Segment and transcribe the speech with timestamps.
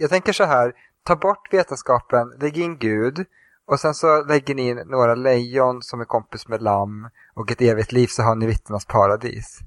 [0.00, 0.72] jag tänker så här,
[1.04, 3.24] ta bort vetenskapen, lägg in Gud
[3.66, 7.60] och sen så lägger ni in några lejon som är kompis med lamm och ett
[7.60, 9.60] evigt liv så har ni vittnenas paradis.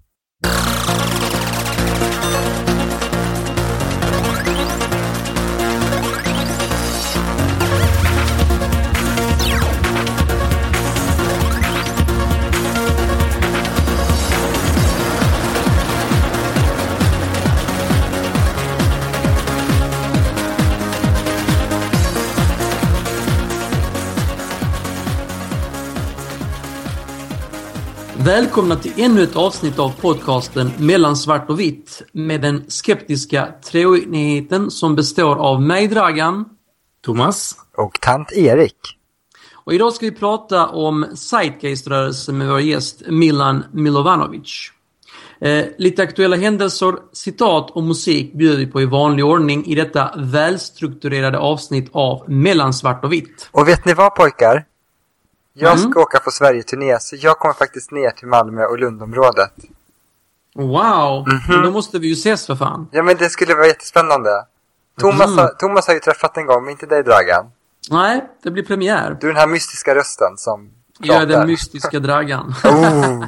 [28.26, 34.72] Välkomna till ännu ett avsnitt av podcasten Mellan svart och vitt med den skeptiska treenigheten
[34.72, 36.46] som består av mig Dragan.
[37.06, 37.56] Thomas.
[37.78, 38.76] Och tant Erik.
[39.54, 44.72] Och idag ska vi prata om Zeitgeist-rörelsen med vår gäst Milan Milovanovic.
[45.42, 50.12] Eh, lite aktuella händelser, citat och musik bjuder vi på i vanlig ordning i detta
[50.18, 53.50] välstrukturerade avsnitt av Mellan svart och vitt.
[53.52, 54.66] Och vet ni vad pojkar?
[55.54, 55.98] Jag ska Mm.
[55.98, 59.54] åka på Sverige-turné så jag kommer faktiskt ner till Malmö och Lundområdet.
[60.56, 61.28] Wow!
[61.28, 61.40] Mhm.
[61.50, 62.88] Men då måste vi ju ses för fan.
[62.92, 64.30] Ja men det skulle vara jättespännande.
[65.00, 65.38] Thomas, Mm.
[65.38, 67.46] har, Thomas har ju träffat en gång, men inte dig Dragan.
[67.92, 69.18] Nej, det blir premiär.
[69.22, 71.48] Du är den här mystiska rösten som Jag är den pratar.
[71.48, 72.54] mystiska dragan.
[72.64, 73.26] Oh.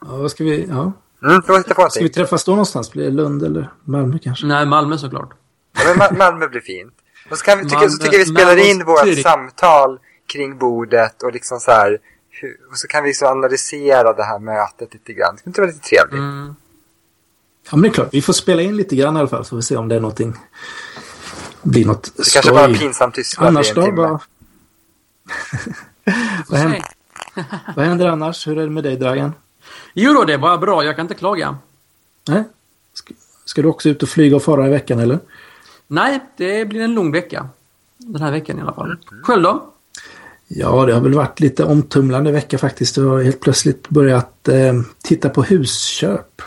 [0.00, 0.66] Ja, vad ska vi...
[0.70, 0.92] Ja.
[1.24, 1.42] Mm,
[1.90, 2.92] Ska vi träffas då någonstans?
[2.92, 4.46] Blir det Lund eller Malmö kanske?
[4.46, 5.30] Nej, Malmö såklart.
[5.72, 6.94] Ja, men Ma- Malmö blir fint.
[7.30, 9.98] Och så, kan vi, tycker, så Malmö- tycker jag vi spelar Malmö in vårt samtal
[10.32, 11.98] kring bordet och liksom så här.
[12.70, 15.34] Och så kan vi så analysera det här mötet lite grann.
[15.34, 16.18] Det skulle inte vara lite trevligt?
[16.18, 16.54] Mm.
[17.70, 18.08] Ja, men det är klart.
[18.12, 19.94] Vi får spela in lite grann i alla fall så får vi se om det
[19.94, 20.34] är någonting...
[21.62, 23.90] blir något Det kanske bara är pinsam tystnad Annars då?
[23.90, 24.08] Vad...
[26.48, 26.84] vad, händer,
[27.76, 28.46] vad händer annars?
[28.46, 29.32] Hur är det med dig Dragan?
[29.94, 30.84] Jo då, det är bara bra.
[30.84, 31.58] Jag kan inte klaga.
[32.28, 32.44] Nej?
[32.92, 35.18] Ska, ska du också ut och flyga och fara i veckan eller?
[35.86, 37.48] Nej, det blir en lång vecka.
[37.96, 38.96] Den här veckan i alla fall.
[39.22, 39.72] Själv då?
[40.54, 42.96] Ja, det har väl varit lite omtumlande vecka faktiskt.
[42.96, 44.72] Jag har helt plötsligt börjat eh,
[45.04, 46.42] titta på husköp.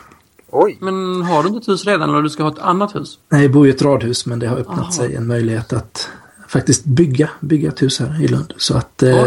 [0.49, 3.19] Oj, Men har du inte ett hus redan eller du ska ha ett annat hus?
[3.29, 4.91] Nej, jag bor i ett radhus men det har öppnat Aha.
[4.91, 6.09] sig en möjlighet att
[6.47, 8.53] faktiskt bygga, bygga ett hus här i Lund.
[8.57, 9.25] Så att eh,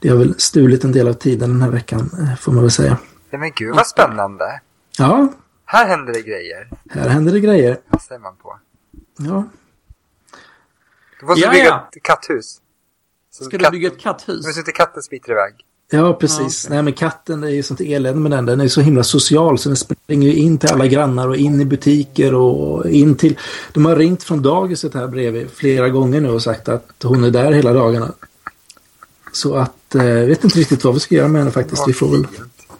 [0.00, 2.70] det har väl stulit en del av tiden den här veckan eh, får man väl
[2.70, 2.98] säga.
[3.30, 4.60] men gud vad spännande.
[4.98, 5.28] Ja,
[5.64, 6.68] Här händer det grejer.
[6.90, 7.78] här händer det grejer.
[7.88, 8.58] Vad säger man på?
[9.18, 9.44] Ja,
[11.20, 11.88] Du måste Ja, bygga ja.
[11.96, 12.58] ett katthus.
[13.40, 14.44] Så Ska du bygga ett katthus?
[14.44, 15.54] Men så inte katten smiter iväg.
[15.90, 16.38] ja precis.
[16.38, 16.76] Ja, okej.
[16.76, 18.46] Nej men katten, det är ju sånt elände med den.
[18.46, 21.60] Den är så himla social så den springer ju in till alla grannar och in
[21.60, 23.38] i butiker och in till...
[23.72, 27.30] De har ringt från dagiset här bredvid flera gånger nu och sagt att hon är
[27.30, 28.12] där hela dagarna.
[29.32, 31.88] Så att, eh, jag vet inte riktigt vad vi ska göra med henne faktiskt.
[31.88, 32.26] Vi får väl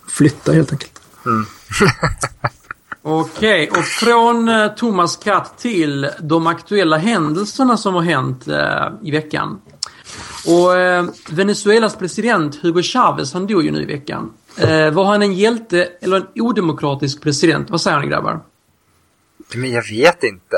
[0.08, 1.00] flytta helt enkelt.
[3.02, 9.10] Okej, och från eh, Thomas katt till de aktuella händelserna som har hänt eh, i
[9.10, 9.60] veckan.
[10.46, 14.32] Och eh, Venezuelas president Hugo Chavez, han dog ju nu i veckan.
[14.56, 17.70] Eh, var han en hjälte eller en odemokratisk president?
[17.70, 18.40] Vad säger ni grabbar?
[19.54, 20.56] Men jag vet inte.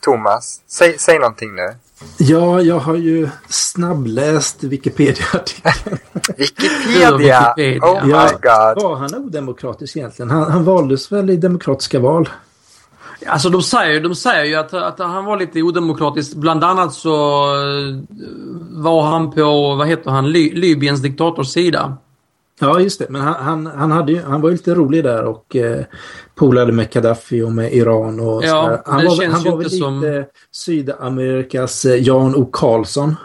[0.00, 1.74] Thomas, säg, säg någonting nu.
[2.18, 5.98] Ja, jag har ju snabbläst Wikipedia-artikeln.
[6.36, 7.54] Wikipedia!
[7.82, 8.82] Oh my Ja, god.
[8.82, 10.30] var han odemokratisk egentligen?
[10.30, 12.28] Han, han valdes väl i demokratiska val?
[13.26, 16.34] Alltså de säger, ju- de säger ju att, att han var lite odemokratisk.
[16.36, 17.10] Bland annat så
[17.44, 18.18] eh,
[18.70, 21.96] var han på, vad heter han, Ly, Libyens diktators sida.
[22.58, 23.06] Ja, just det.
[23.10, 25.84] Men han, han, han, hade ju, han var ju lite rolig där och eh,
[26.34, 28.82] polade med Gaddafi och med Iran och Ja, sådär.
[28.86, 32.48] Han det var, känns han ju var väl inte som- lite Sydamerikas eh, Jan O.
[32.52, 33.16] Karlsson.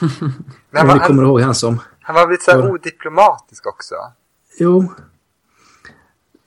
[0.70, 1.80] Men om ni kommer han, ihåg han som...
[2.00, 3.94] han var lite så här odiplomatisk också.
[4.58, 4.92] Jo.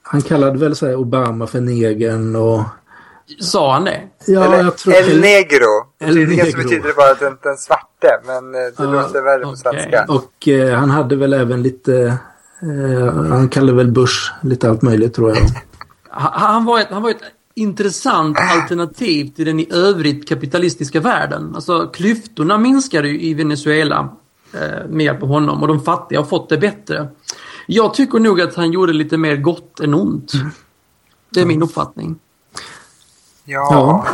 [0.01, 2.61] Han kallade väl så här Obama för negern och...
[3.39, 4.01] Sa han det?
[4.25, 4.93] Ja, Eller jag tror...
[4.93, 5.87] El Negro.
[5.99, 6.63] El Tydligen så Negro.
[6.69, 8.19] betyder det bara den, den svarte.
[8.25, 9.57] Men eh, det Ja, låter värre på okej.
[9.59, 10.05] svenska.
[10.09, 12.17] Och eh, han hade väl även lite...
[12.61, 15.37] Eh, han kallade väl Bush lite allt möjligt tror jag.
[16.09, 17.21] Han han var, ett, han var ett
[17.55, 21.51] intressant alternativ till den i övrigt kapitalistiska världen.
[21.55, 24.09] Alltså klyftorna minskade ju i Venezuela
[24.53, 27.07] eh, med hjälp av honom och de fattiga har fått det bättre.
[27.67, 30.31] Jag tycker nog att han gjorde lite mer gott än ont.
[31.29, 32.15] Det är min uppfattning.
[33.45, 33.67] Ja.
[33.71, 34.07] Ja.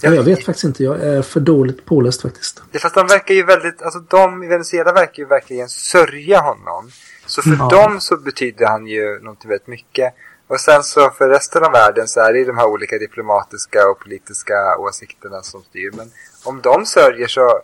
[0.00, 0.84] Ja, jag vet faktiskt inte.
[0.84, 2.62] Jag är för dåligt påläst faktiskt.
[2.70, 6.90] Det, fast de verkar ju väldigt, alltså de i Venezuela verkar ju verkligen sörja honom.
[7.26, 7.68] Så för Ja.
[7.68, 10.14] dem så betyder han ju någonting väldigt mycket.
[10.46, 13.88] Och sen så för resten av världen så är det ju de här olika diplomatiska
[13.90, 15.90] och politiska åsikterna som styr.
[15.96, 16.10] Men
[16.44, 17.60] om de sörjer så,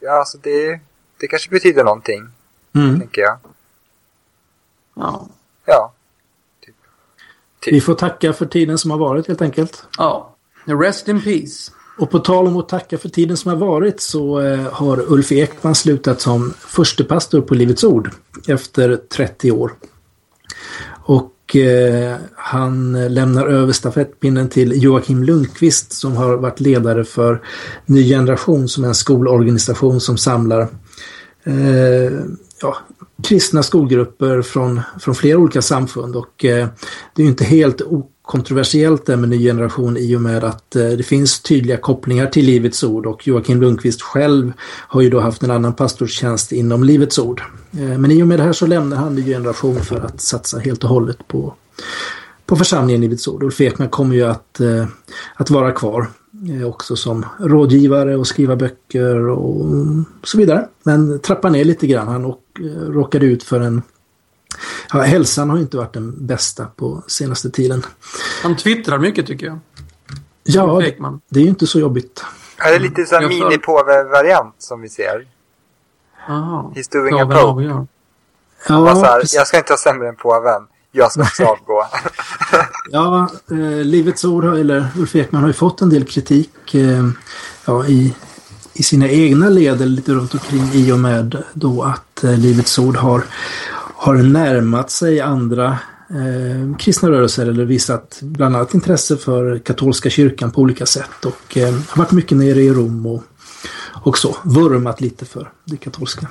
[0.00, 0.80] ja alltså det,
[1.20, 2.28] det kanske betyder någonting,
[2.74, 3.00] Mm.
[3.00, 3.38] tänker jag.
[4.94, 5.26] Ja.
[5.64, 5.92] Ja.
[7.66, 9.84] Vi får tacka för tiden som har varit helt enkelt.
[9.98, 10.28] ja.
[10.64, 11.72] Rest in peace.
[11.98, 15.32] Och på tal om att tacka för tiden som har varit så eh, har Ulf
[15.32, 18.10] Ekman slutat som förstepastor på Livets Ord
[18.48, 19.72] efter 30 år.
[21.04, 27.42] Och eh, han lämnar över stafettpinnen till Joakim Lundqvist som har varit ledare för
[27.86, 30.68] Ny Generation som är en skolorganisation som samlar
[31.44, 32.12] eh,
[32.62, 32.76] ja,
[33.22, 36.68] kristna skolgrupper från, från flera olika samfund och eh,
[37.14, 37.80] det är inte helt
[38.32, 42.46] kontroversiellt det med ny generation i och med att eh, det finns tydliga kopplingar till
[42.46, 47.18] Livets Ord och Joakim Lundqvist själv har ju då haft en annan pastorstjänst inom Livets
[47.18, 47.42] Ord.
[47.72, 50.58] Eh, men i och med det här så lämnar han ny generation för att satsa
[50.58, 51.54] helt och hållet på,
[52.46, 53.42] på församlingen Livets Ord.
[53.42, 54.86] Ulf Ekman kommer ju att, eh,
[55.34, 56.06] att vara kvar
[56.66, 59.66] också som rådgivare och skriva böcker och
[60.24, 60.68] så vidare.
[60.82, 62.08] Men trappar ner lite grann.
[62.08, 62.42] Han och,
[62.88, 63.82] råkade ut för en
[65.00, 67.82] hälsan har inte varit den bästa på senaste tiden.
[68.42, 69.58] Han twittrar mycket tycker jag.
[70.44, 72.24] Ja, det, det är ju inte så jobbigt.
[72.58, 75.26] Ja, det är lite så mini-påve-variant som vi ser.
[76.28, 76.72] Aha.
[76.74, 77.62] He's doing a pope.
[77.62, 77.86] Ja,
[78.68, 80.62] ja så här, jag ska inte vara sämre än påven.
[80.92, 81.86] Jag ska också avgå.
[82.90, 87.08] ja, eh, Livets Ord, eller Ulf Ekman har ju fått en del kritik eh,
[87.64, 88.14] ja, i,
[88.72, 92.96] i sina egna led lite runt omkring i och med då att eh, Livets Ord
[92.96, 93.24] har
[94.02, 95.78] har närmat sig andra
[96.10, 101.56] eh, kristna rörelser eller visat bland annat intresse för katolska kyrkan på olika sätt och
[101.56, 103.22] eh, har varit mycket nere i Rom och,
[104.04, 106.26] och så, vurmat lite för det katolska.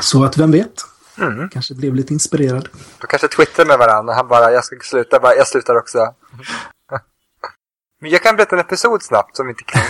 [0.00, 0.72] Så att vem vet?
[1.18, 1.48] Mm.
[1.48, 2.68] Kanske blev lite inspirerad.
[3.00, 4.14] De kanske twittrar med varandra.
[4.14, 6.14] Han bara, jag ska sluta, bara, jag slutar också.
[8.00, 9.82] Men jag kan berätta en episod snabbt som inte kan.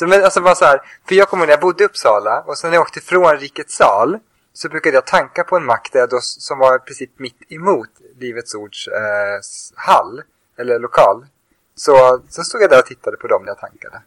[0.08, 2.70] men alltså bara så här, för jag kommer när jag bodde i Uppsala och sen
[2.70, 4.18] när jag åkte från Rikets sal
[4.58, 7.88] så brukade jag tanka på en mack där då, som var i princip mitt emot
[8.18, 9.40] Livets Ords eh,
[9.74, 10.22] hall,
[10.58, 11.26] eller lokal.
[11.74, 14.02] Så, så stod jag där och tittade på dem när jag tankade.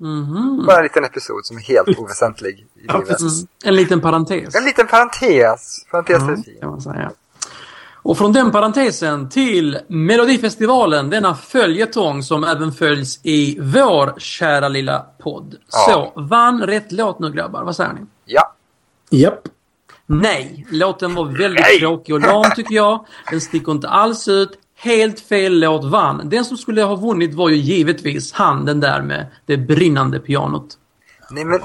[0.00, 0.66] Mm -hmm.
[0.66, 2.90] Bara en liten episod som är helt oväsentlig i.
[2.90, 3.06] Mm.
[3.64, 4.54] En liten parentes.
[4.54, 5.86] En liten parentes.
[5.90, 7.12] Parentes mm, kan man säga.
[8.02, 15.06] Och från den parentesen till Melodifestivalen, denna följetong som även följs i vår kära lilla
[15.18, 15.56] podd.
[15.72, 15.78] Ja.
[16.14, 18.00] Så, vann rätt låt nu grabbar, vad säger ni?
[18.26, 18.54] Ja.
[19.10, 19.48] Japp.
[20.06, 21.78] Nej, låten var väldigt Nej.
[21.78, 23.06] tråkig och lam tycker jag.
[23.30, 24.58] Den sticker inte alls ut.
[24.78, 26.28] Helt fel låt vann.
[26.28, 30.78] Den som skulle ha vunnit var ju givetvis han, den där med det brinnande pianot.
[31.30, 31.60] Nej men...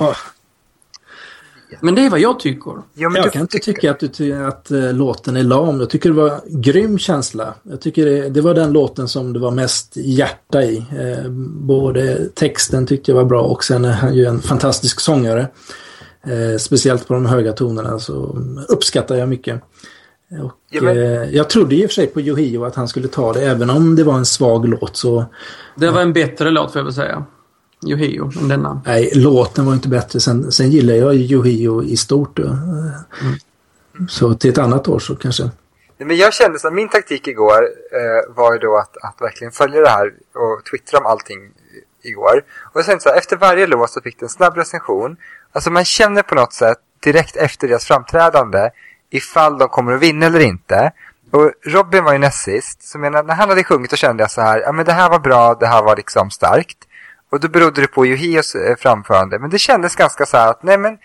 [1.79, 2.73] Men det är vad jag tycker.
[2.93, 5.79] Ja, men jag kan inte tycka att, du, att uh, låten är lam.
[5.79, 7.53] Jag tycker det var grym känsla.
[7.63, 10.77] Jag tycker det, det var den låten som det var mest hjärta i.
[10.77, 15.47] Uh, både texten tyckte jag var bra och sen är han ju en fantastisk sångare.
[16.27, 19.61] Uh, speciellt på de höga tonerna så uppskattar jag mycket.
[20.43, 21.33] Och, men...
[21.33, 23.95] jag trodde i och för sig på Yohio att han skulle ta det även om
[23.95, 25.25] det var en svag låt så...
[25.75, 27.25] Det var en bättre låt får jag väl säga.
[27.87, 28.81] Yohio än denna.
[28.85, 30.19] Nej, låten var inte bättre.
[30.19, 32.39] Sen, sen gillar jag Yohio i stort.
[32.39, 32.49] Mm.
[34.09, 35.49] Så till ett annat år så kanske.
[35.97, 39.81] Men jag kände att min taktik igår eh, var ju då att, att verkligen följa
[39.81, 41.51] det här och twittra om allting
[42.03, 42.43] igår.
[42.73, 45.17] Och sen så här, efter varje låt så fick det en snabb recension.
[45.53, 48.69] Alltså man känner på något sätt direkt efter deras framträdande
[49.09, 50.91] ifall de kommer att vinna eller inte.
[51.31, 54.31] Och Robin var ju näst sist, så menar, när han hade sjungit så kände jag
[54.31, 56.77] så här, ja men det här var bra, det här var liksom starkt.
[57.31, 59.39] Och då berodde det på Johios eh, framförande.
[59.39, 60.97] Men det kändes ganska så här att, nej men,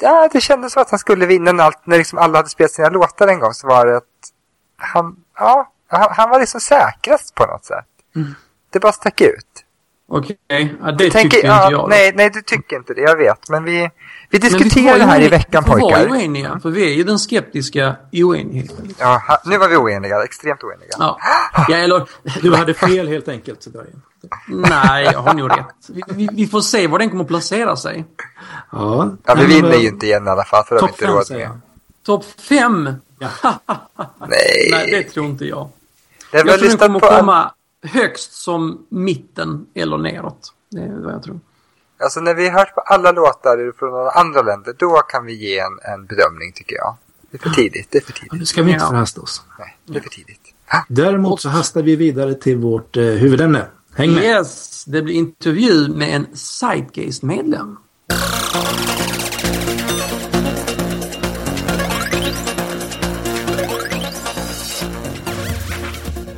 [0.00, 2.72] ja, det kändes som att han skulle vinna när, allt, när liksom alla hade spelat
[2.72, 3.54] sina låtar en gång.
[3.54, 4.04] Så var det att
[4.76, 7.86] han, ja, han, han var liksom säkrast på något sätt.
[8.16, 8.34] Mm.
[8.70, 9.64] Det bara stack ut.
[10.10, 10.68] Okej, okay.
[10.82, 11.88] ja, det tycker inte ja, jag.
[11.88, 13.48] Nej, nej, du tycker inte det, jag vet.
[13.48, 13.90] Men vi,
[14.30, 15.98] vi diskuterar det här i veckan pojkar.
[15.98, 18.94] Vi vara oeniga, för vi är ju den skeptiska oenigheten.
[18.98, 20.90] Ja, nu var vi oeniga, extremt oeniga.
[20.98, 21.18] Ja,
[21.68, 22.08] ja eller...
[22.42, 23.62] Du hade fel helt enkelt.
[23.62, 23.70] Så
[24.46, 25.66] Nej, jag har nog rätt.
[25.88, 28.04] Vi, vi, vi, får se var den kommer att placera sig.
[28.72, 31.06] Ja, ja vi vinner ju inte igen i alla fall, för det har vi inte
[31.06, 31.60] råd med.
[32.06, 32.94] Topp fem?
[33.18, 33.30] Ja.
[34.18, 34.68] Nej.
[34.70, 35.68] Nej, det tror inte jag.
[36.32, 37.06] jag tror den kommer på...
[37.06, 40.52] komma högst som mitten eller neråt.
[40.70, 41.40] Det är vad jag tror.
[42.00, 45.58] Alltså när vi har hört på alla låtar från andra länder, då kan vi ge
[45.58, 46.96] en, en bedömning tycker jag.
[47.30, 47.88] Det är för tidigt.
[47.90, 48.32] Det är för tidigt.
[48.32, 49.42] nu ska vi inte förhasta oss.
[49.58, 50.54] Nej, det är för tidigt.
[50.88, 53.66] Däremot så hastar vi vidare till vårt eh, huvudämne.
[53.94, 54.24] Häng med!
[54.24, 57.76] Yes, det blir intervju med en Zeitgeist-medlem.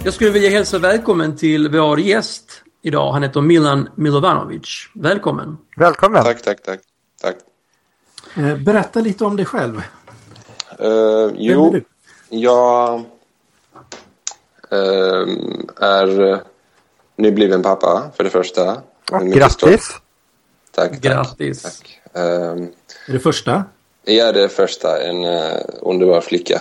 [0.05, 3.13] Jag skulle vilja hälsa välkommen till vår gäst idag.
[3.13, 4.89] Han heter Milan Milovanovic.
[4.95, 5.57] Välkommen!
[5.77, 6.25] Välkommen!
[6.25, 6.81] Tack, tack, tack.
[7.23, 7.37] tack.
[8.37, 9.83] Eh, berätta lite om dig själv.
[10.83, 11.81] Uh, jo,
[12.29, 13.05] jag
[14.73, 15.29] uh,
[15.77, 16.41] är
[17.17, 18.83] nybliven pappa för det första.
[19.13, 19.89] Och Mycket grattis!
[20.71, 21.01] Tack, tack.
[21.01, 21.63] Grattis.
[21.63, 22.01] tack.
[22.13, 22.69] Ehm,
[23.09, 23.65] Är det första?
[24.05, 25.03] ja, det är första.
[25.03, 26.61] En uh, underbar flicka.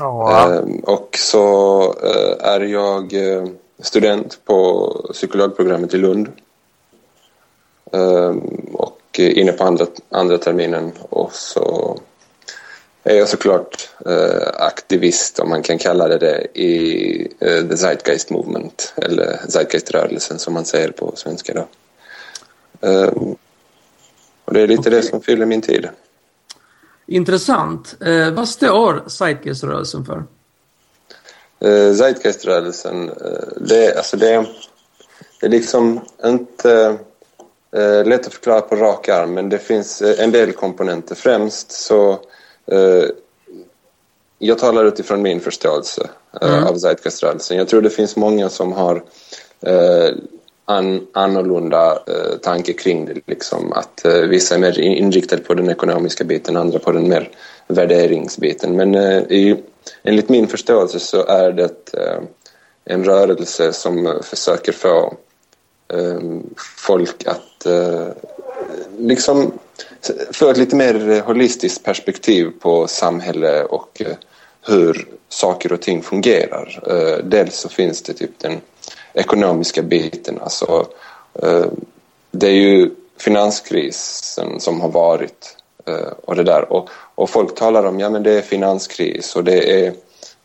[0.00, 0.52] Ja.
[0.54, 3.46] Ehm, och så eh, är jag eh,
[3.78, 6.28] student på psykologprogrammet i Lund.
[7.92, 8.40] Ehm,
[8.72, 10.92] och inne på andra, andra terminen.
[11.08, 11.98] Och så
[13.04, 18.94] är jag såklart eh, aktivist, om man kan kalla det det, i The Zeitgeist Movement,
[18.96, 21.54] eller Zeitgeist-rörelsen som man säger på svenska.
[21.54, 21.66] Då.
[22.88, 23.36] Ehm,
[24.44, 25.88] och det är lite det som fyller min tid.
[27.06, 27.96] Intressant.
[28.00, 30.24] Eh, vad står Zeitgeist-rörelsen för?
[31.64, 34.46] Uh, Zeitgeist-rörelsen, eh, det, alltså det,
[35.40, 36.98] det är liksom inte
[37.76, 41.14] eh, lätt att förklara på rak arm men det finns eh, en del komponenter.
[41.14, 42.10] Främst så
[42.66, 43.04] eh,
[44.38, 46.08] jag talar utifrån min förståelse
[46.42, 46.64] eh, Mm.
[46.64, 47.56] av Zeitgeist-rörelsen.
[47.56, 49.04] Jag tror det finns många som har
[49.60, 50.10] eh,
[50.66, 53.14] an, annorlunda eh, tanke kring det.
[53.26, 57.30] Liksom, att eh, vissa är mer inriktade på den ekonomiska biten, andra på den mer
[57.68, 58.76] värderingsbiten.
[58.76, 59.56] Men eh, i,
[60.02, 62.20] enligt min förståelse så är det eh,
[62.84, 65.14] en rörelse som försöker få
[65.92, 66.20] eh,
[66.78, 68.08] folk att eh,
[68.98, 69.52] liksom
[70.32, 74.16] få ett lite mer holistiskt perspektiv på samhälle och eh,
[74.66, 76.82] hur saker och ting fungerar.
[76.90, 78.60] Eh, dels så finns det typ den
[79.16, 80.38] ekonomiska biten.
[80.40, 80.86] Alltså,
[81.42, 81.66] eh,
[82.30, 85.56] det är ju finanskrisen som har varit
[85.86, 86.72] eh, och det där.
[86.72, 89.92] Och, och folk talar om ja men det är finanskris och det är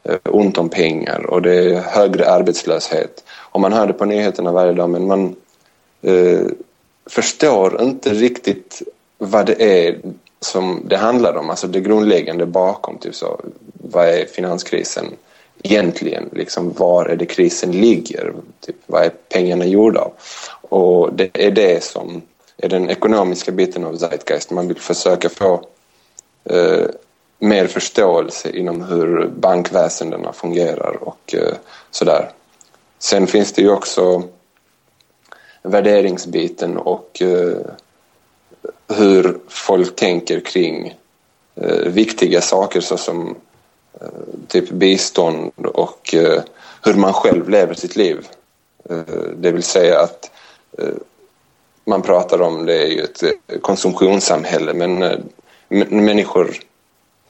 [0.04, 3.24] eh, ont om pengar och det är högre arbetslöshet.
[3.30, 5.36] Och man hör det på nyheterna varje dag men man
[6.01, 6.42] eh,
[7.10, 8.82] förstår inte riktigt
[9.18, 10.00] vad det är
[10.40, 12.98] som det handlar om, alltså det grundläggande bakom.
[12.98, 13.42] Typ så,
[13.74, 15.06] vad är finanskrisen
[15.63, 16.30] egentligen?
[16.32, 18.34] Liksom, var är det krisen ligger?
[18.60, 20.13] Typ, vad är pengarna gjorda av?
[20.62, 22.22] Och det är det som
[22.58, 24.51] är den ekonomiska biten av Zeitgeist.
[24.51, 25.65] Man vill försöka få
[26.44, 26.86] eh,
[27.39, 31.53] mer förståelse inom hur bankväsendena fungerar och eh,
[31.91, 32.32] sådär.
[33.00, 34.24] Sen finns det ju också
[35.63, 37.58] värderingsbiten och eh,
[38.88, 40.96] hur folk tänker kring
[41.56, 43.36] eh, viktiga saker såsom
[44.00, 44.07] Eh,
[44.48, 46.41] typ bistånd och eh,
[46.83, 48.27] hur man själv lever sitt liv.
[48.89, 48.98] Eh,
[49.36, 50.31] det vill säga att
[51.86, 53.24] man pratar om det är ju ett
[53.62, 55.21] konsumtionssamhälle men
[56.05, 56.53] människor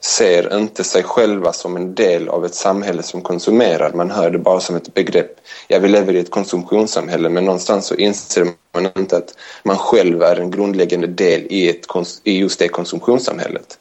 [0.00, 3.92] ser inte sig själva som en del av ett samhälle som konsumerar.
[3.92, 5.36] Man hör det bara som ett begrepp.
[5.68, 10.22] Ja, vi lever i ett konsumtionssamhälle men någonstans så inser man inte att man själv
[10.22, 11.86] är en grundläggande del i, ett,
[12.24, 13.78] i just det konsumtionssamhället.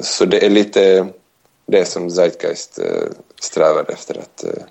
[0.00, 1.08] Så det är lite
[1.68, 3.08] det som Zeitgeist eh,
[3.40, 4.62] strävar efter att eh,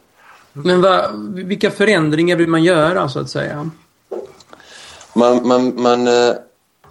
[0.54, 3.70] Men vad, vilka förändringar vill man göra, så att säga?
[5.14, 6.36] Man, man, man, eh,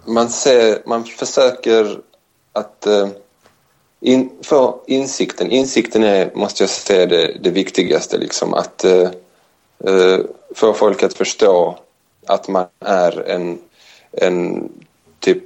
[0.05, 1.99] man, ser, man försöker
[2.53, 2.87] att
[3.99, 5.51] in, få insikten.
[5.51, 8.17] Insikten är, måste jag säga, det, det viktigaste.
[8.17, 10.19] Liksom, att eh,
[10.55, 11.79] få folk att förstå
[12.27, 13.59] att man är en,
[14.11, 14.69] en
[15.19, 15.43] typ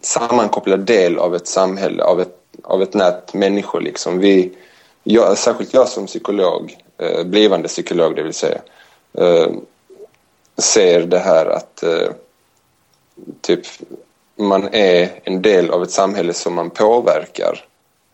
[0.00, 3.80] sammankopplad del av ett samhälle, av ett, av ett nät människor.
[3.80, 4.18] Liksom.
[4.18, 4.52] Vi,
[5.04, 8.60] jag, särskilt jag som psykolog, eh, blivande psykolog det vill säga,
[9.18, 9.48] eh,
[10.58, 12.08] ser det här att eh,
[13.40, 13.66] typ
[14.36, 17.64] man är en del av ett samhälle som man påverkar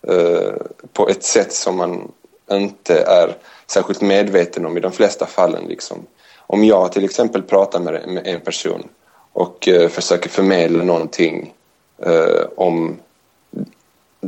[0.08, 0.52] eh,
[0.92, 2.12] på ett sätt som man
[2.50, 5.64] inte är särskilt medveten om i de flesta fallen.
[5.68, 6.06] Liksom.
[6.38, 8.88] Om jag till exempel pratar med, med en person
[9.32, 11.54] och eh, försöker förmedla någonting
[11.98, 12.98] eh, om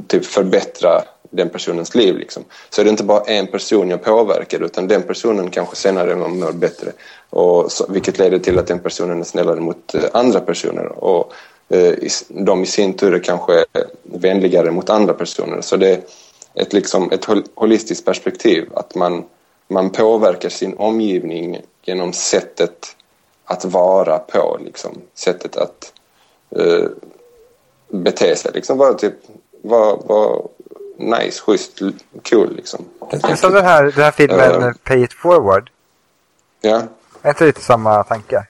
[0.07, 2.17] typ förbättra den personens liv.
[2.17, 2.45] Liksom.
[2.71, 6.53] Så är det inte bara en person jag påverkar utan den personen kanske senare mår
[6.53, 6.93] bättre.
[7.31, 10.87] Och så, vilket leder till att den personen är snällare mot eh, andra personer.
[11.05, 11.33] Och
[11.69, 11.95] eh,
[12.29, 13.65] de i sin tur är kanske
[14.03, 15.61] vänligare mot andra personer.
[15.61, 16.01] Så det är
[16.55, 18.69] ett, liksom, ett hol holistiskt perspektiv.
[18.75, 19.25] Att man,
[19.69, 22.97] man påverkar sin omgivning genom sättet
[23.45, 24.59] att vara på.
[24.65, 25.01] Liksom.
[25.15, 25.93] Sättet att
[26.57, 26.87] eh,
[27.89, 28.51] bete sig.
[28.55, 29.15] Liksom vara typ
[29.65, 30.49] var, var
[30.97, 31.81] nice, schysst,
[32.31, 32.85] cool liksom.
[33.23, 34.73] Men som den här, den här filmen Eh.
[34.85, 35.71] Pay It Forward.
[36.61, 36.83] Ja,
[37.23, 38.47] Är inte lite samma tanke?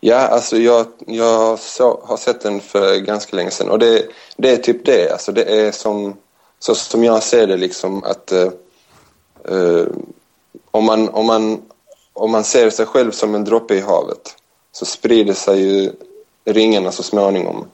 [0.00, 4.06] ja alltså jag, jag så, har sett den för ganska länge sedan och det,
[4.36, 5.12] det är typ det.
[5.12, 6.16] Alltså det är som,
[6.58, 9.86] så som jag ser det liksom att eh,
[10.70, 11.62] om, man, om, man,
[12.12, 14.36] om man ser sig själv som en droppe i havet
[14.72, 15.92] så sprider sig ju
[16.44, 17.66] ringarna så småningom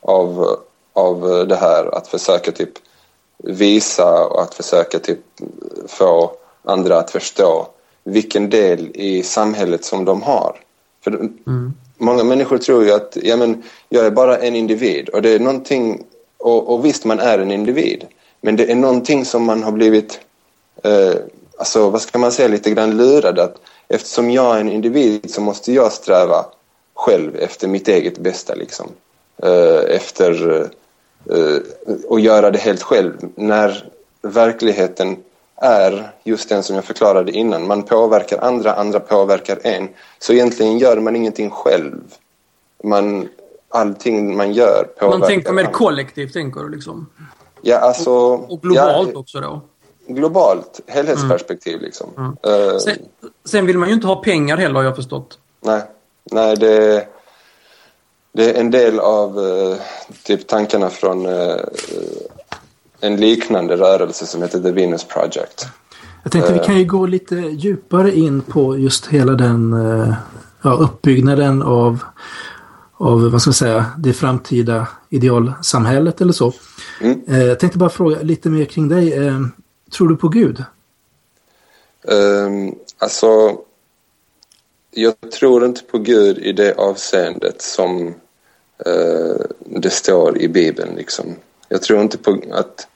[0.00, 0.56] av,
[0.92, 2.72] av det här att försöka typ
[3.38, 5.20] visa och att försöka typ
[5.88, 6.32] få
[6.64, 7.68] andra att förstå
[8.04, 10.56] vilken del i samhället som de har.
[11.04, 11.72] För mm.
[11.98, 15.38] Många människor tror ju att ja, men, jag är bara en individ och det är
[15.38, 16.04] någonting,
[16.38, 18.06] och, och visst man är en individ,
[18.40, 20.20] men det är någonting som man har blivit,
[20.82, 21.14] eh,
[21.58, 23.56] alltså vad ska man säga, lite grann lurad att
[23.88, 26.44] eftersom jag är en individ så måste jag sträva
[26.94, 28.88] själv efter mitt eget bästa liksom.
[29.42, 30.66] Eh, efter eh,
[32.08, 33.84] och göra det helt själv när
[34.22, 35.16] verkligheten
[35.56, 37.66] är just den som jag förklarade innan.
[37.66, 39.88] Man påverkar andra, andra påverkar en.
[40.18, 42.00] Så egentligen gör man ingenting själv.
[42.84, 43.28] Man,
[43.68, 47.06] allting man gör påverkar Man tänker mer kollektivt, tänker du liksom?
[47.62, 48.10] Ja, alltså...
[48.10, 49.60] Och, och globalt ja, också då?
[50.06, 51.84] Globalt, helhetsperspektiv mm.
[51.84, 52.10] liksom.
[52.16, 52.30] Mm.
[52.30, 52.96] Uh, sen,
[53.44, 55.38] sen, vill man ju inte ha pengar heller har jag förstått.
[55.60, 55.82] Nej,
[56.24, 57.06] nej det,
[58.32, 59.76] det är en del av uh,
[60.22, 61.56] typ tankarna från uh,
[63.00, 65.66] en liknande rörelse som heter The Venus Project.
[66.22, 69.74] Jag tänkte vi kan ju gå lite djupare in på just hela den
[70.62, 72.04] ja, uppbyggnaden av,
[72.96, 76.52] av vad ska jag säga, det framtida idealsamhället eller så.
[77.00, 77.20] Mm.
[77.26, 79.32] Jag tänkte bara fråga lite mer kring dig.
[79.96, 80.64] Tror du på Gud?
[82.04, 83.58] Um, alltså,
[84.94, 88.14] jag tror inte på Gud i det avseendet som
[88.86, 90.94] eh, det står i Bibeln.
[90.96, 91.36] Liksom.
[91.68, 92.88] Jag tror inte på att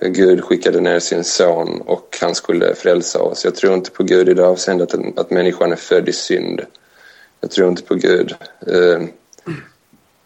[0.00, 3.44] Gud skickade ner sin son och han skulle frälsa oss.
[3.44, 6.60] Jag tror inte på Gud i det avseendet att, att människan är född i synd.
[7.40, 8.34] Jag tror inte på Gud
[8.66, 9.02] eh,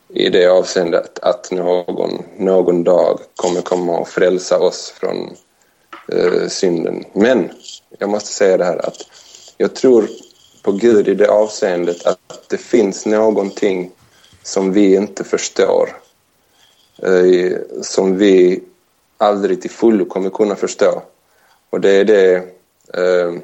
[0.08, 5.36] i det avseendet att någon, någon dag kommer komma och frälsa oss från
[6.12, 7.04] eh, synden.
[7.12, 7.50] Men
[7.98, 9.06] jag måste säga det här att
[9.56, 10.08] jag tror
[10.62, 13.90] på Gud i det avseendet att det finns någonting
[14.42, 16.00] som vi inte förstår.
[17.02, 18.62] Eh, som vi
[19.18, 21.02] aldrig till fullo kommer kunna förstå.
[21.70, 22.34] Och det är det
[22.94, 23.34] eh,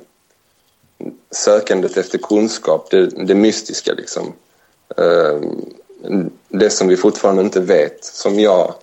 [1.31, 4.33] sökandet efter kunskap, det, det mystiska liksom.
[4.97, 5.41] Eh,
[6.49, 8.75] det som vi fortfarande inte vet, som jag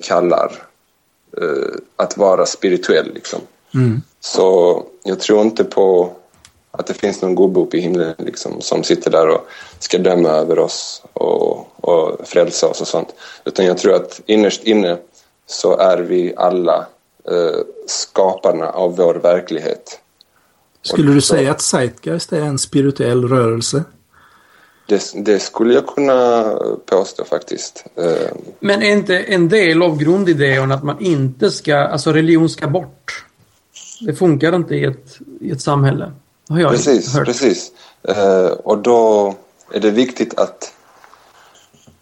[0.00, 0.52] kallar
[1.96, 3.14] att vara spirituell.
[3.14, 3.40] Liksom.
[3.74, 4.02] Mm.
[4.20, 6.12] Så jag tror inte på
[6.70, 9.46] att det finns någon gubbe uppe i himlen liksom, som sitter där och
[9.78, 13.14] ska döma över oss och, och frälsa oss och sånt.
[13.44, 14.98] Utan jag tror att innerst inne
[15.46, 16.86] så är vi alla
[17.30, 20.00] uh, skaparna av vår verklighet.
[20.82, 23.84] Skulle du säga att Zeitgeist är en spirituell rörelse?
[24.86, 26.44] Det, det, skulle jag kunna
[26.86, 27.84] påstå faktiskt.
[27.96, 32.68] Eh, Men är inte en del av grundidén att man inte ska, alltså religion ska
[32.68, 33.24] bort?
[34.00, 36.12] Det funkar inte i ett, i ett samhälle.
[36.48, 37.26] Har jag precis, hört.
[37.26, 37.72] precis.
[38.02, 39.34] Eh, och då
[39.72, 40.72] är det viktigt att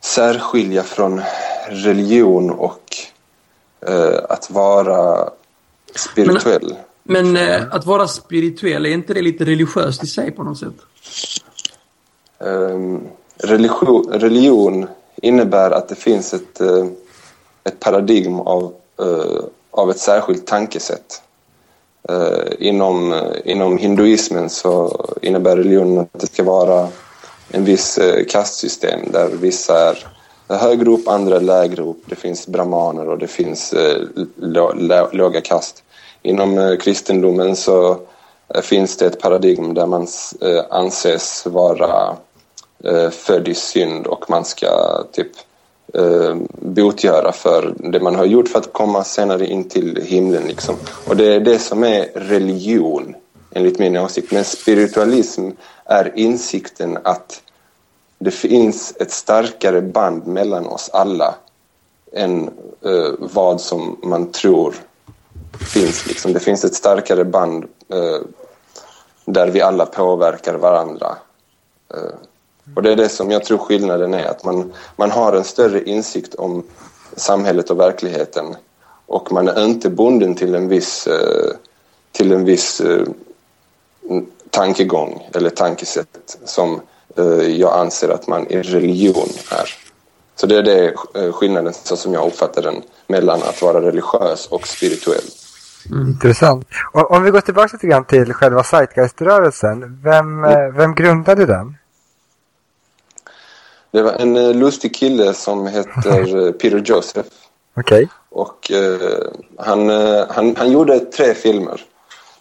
[0.01, 1.23] särskilja från
[1.69, 2.97] religion och
[3.89, 5.31] eh, att vara
[5.95, 6.77] spirituell.
[7.03, 10.75] Men, men att vara spirituell, är inte det lite religiöst i sig på något sätt?
[12.39, 13.01] Ehm,
[13.39, 16.87] religion, religion innebär att det finns ett, eh,
[17.65, 21.23] ett paradigm av, eh, av ett särskilt tankesätt.
[22.09, 26.89] Eh, inom, eh, inom hinduismen så innebär religionen att det ska vara
[27.51, 29.89] en viss eh, kastsystem där vissa
[30.49, 32.03] är högre upp, andra är lägre upp.
[32.07, 34.03] Det finns brahmaner och det finns eh,
[35.13, 35.83] låga kast.
[36.23, 37.99] Inom kristendomen så
[38.63, 40.07] finns det ett paradigm där man
[40.71, 42.17] anses vara
[43.11, 45.33] född i synd och man ska typ
[45.97, 50.43] eh, botgöra för det man har gjort för att komma senare in till himlen.
[50.47, 50.77] Liksom.
[51.09, 53.15] Och det är det som är religion,
[53.51, 54.33] enligt min åsikt.
[54.33, 55.51] Men spiritualism
[55.85, 57.43] är insikten att
[58.19, 61.35] det finns ett starkare band mellan oss alla
[62.13, 62.51] än
[62.85, 64.75] eh, vad som man tror
[65.73, 66.07] finns.
[66.07, 66.33] Liksom.
[66.33, 68.21] Det finns ett starkare band eh,
[69.25, 71.17] där vi alla påverkar varandra.
[71.95, 72.15] Eh,
[72.75, 75.83] och det är det som jag tror skillnaden är, att man, man har en större
[75.83, 76.63] insikt om
[77.17, 78.57] samhället och verkligheten
[79.07, 81.57] och man är inte bunden till en viss, eh,
[82.13, 83.07] till en viss eh,
[84.51, 86.81] tankegång eller tankesätt som
[87.17, 87.25] eh,
[87.61, 89.75] jag anser att man i religion är.
[90.35, 90.95] Så det är det
[91.33, 95.25] skillnaden så som jag uppfattar den mellan att vara religiös och spirituell.
[95.91, 96.09] Mm.
[96.09, 96.67] Intressant.
[96.93, 100.01] Och om vi går tillbaka lite grann till själva Zeitgeist-rörelsen.
[100.05, 100.43] Vem,
[100.77, 101.77] vem grundade den?
[103.91, 107.29] Det var en eh, lustig kille som heter eh, Peter Joseph.
[107.77, 108.05] Okej.
[108.05, 108.07] Okay.
[108.31, 111.85] Och eh, han, eh, han, han gjorde tre filmer.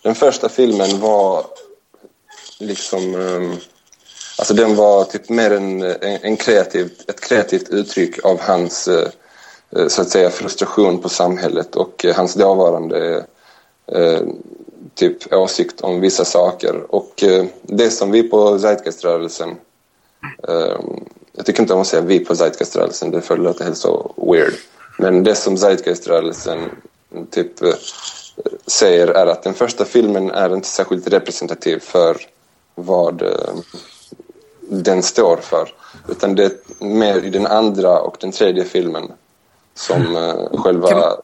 [0.02, 1.46] Den första filmen var
[2.60, 3.16] liksom...
[3.16, 3.58] Eh,
[4.38, 9.08] alltså den var typ mer en, en, en kreativ, ett kreativt uttryck av hans eh,
[9.88, 13.26] så att säga frustration på samhället och hans dåvarande
[14.94, 16.96] typ åsikt om vissa saker.
[16.96, 17.24] Och
[17.62, 19.56] det som vi på Zeitgeist-rörelsen
[20.48, 20.80] eh,
[21.36, 24.54] jag tycker inte om att säga vi på Zeitgeist-rörelsen, det för låter helt så weird.
[24.98, 26.60] Men det som Zeitgeist-rörelsen
[27.30, 27.74] typ eh,
[28.67, 32.17] säger är att den första filmen är inte särskilt representativ för
[32.76, 33.56] vad eh,
[34.69, 35.74] den står för.
[36.08, 39.12] Utan det är mer i den andra och den tredje filmen
[39.74, 41.15] som eh, själva Kan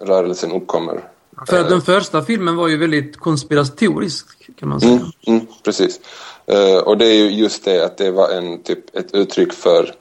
[0.00, 1.04] rörelsen uppkommer.
[1.46, 4.26] För den första filmen var ju väldigt konspiratorisk,
[4.60, 4.92] kan man säga.
[4.92, 6.00] Mm, mm, precis.
[6.46, 9.94] Eh, och det är ju just det att det var en, typ, ett uttryck för,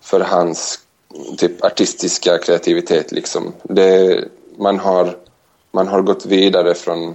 [0.00, 0.78] för hans
[1.38, 3.12] typ, artistiska kreativitet.
[3.12, 3.52] Liksom.
[3.62, 4.24] Det,
[4.58, 5.16] man, har,
[5.72, 7.14] man har gått vidare från,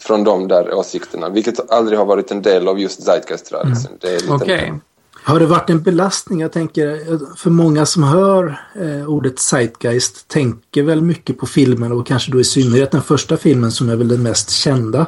[0.00, 3.92] från de där åsikterna, vilket aldrig har varit en del av just Zeitgeist-rörelsen.
[4.00, 4.72] Lite- Okej.
[5.26, 6.40] Har det varit en belastning?
[6.40, 12.06] Jag tänker, för många som hör eh, ordet Zeitgeist tänker väl mycket på filmen och
[12.06, 15.06] kanske då i synnerhet den första filmen som är väl den mest kända.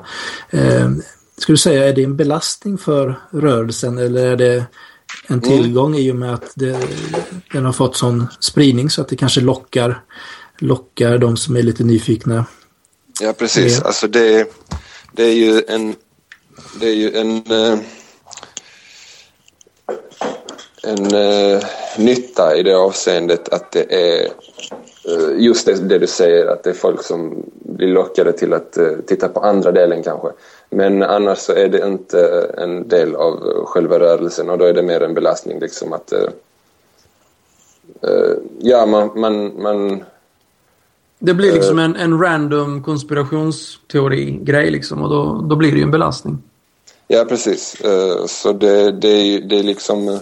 [0.50, 0.90] Eh,
[1.38, 4.66] skulle du säga, är det en belastning för rörelsen eller är det
[5.26, 6.78] en tillgång i och med att det,
[7.52, 10.02] den har fått sån spridning så att det kanske lockar,
[10.58, 12.44] lockar de som är lite nyfikna?
[13.20, 13.78] Ja, precis.
[13.78, 13.86] Ja.
[13.86, 14.46] Alltså det,
[15.12, 15.94] det är ju en...
[16.80, 17.36] Det är ju en...
[17.36, 17.78] eh,
[20.86, 21.62] en eh,
[21.98, 26.70] nytta i det avseendet att det är eh, just det, det du säger att det
[26.70, 30.28] är folk som blir lockade till att eh, titta på andra delen kanske.
[30.70, 34.82] Men annars så är det inte en del av själva rörelsen och då är det
[34.82, 36.12] mer en belastning liksom att
[38.58, 40.04] ja man, man, man
[41.18, 45.90] Det blir liksom en, en random konspirationsteori-grej liksom och då, då blir det ju en
[45.90, 46.42] belastning.
[47.08, 47.76] Ja, precis.
[48.26, 50.20] Så det, det, är, det är liksom...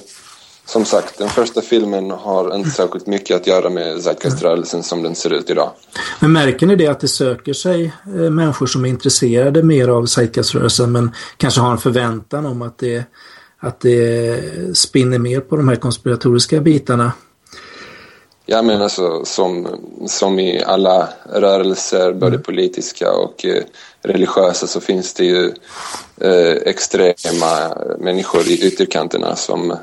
[0.66, 5.14] Som sagt, den första filmen har inte särskilt mycket att göra med Zeitgeist-rörelsen som den
[5.14, 5.70] ser ut idag.
[6.20, 10.06] Men märker ni det att det söker sig eh, människor som är intresserade mer av
[10.06, 13.04] Zeitgeist-rörelsen men kanske har en förväntan om att det,
[13.58, 14.40] att det
[14.76, 17.12] spinner mer på de här konspiratoriska bitarna?
[18.46, 19.68] Ja, men alltså som,
[20.06, 23.62] som i alla rörelser, både politiska och eh,
[24.02, 25.52] religiösa, så finns det ju
[26.20, 29.76] eh, extrema människor i ytterkanterna som,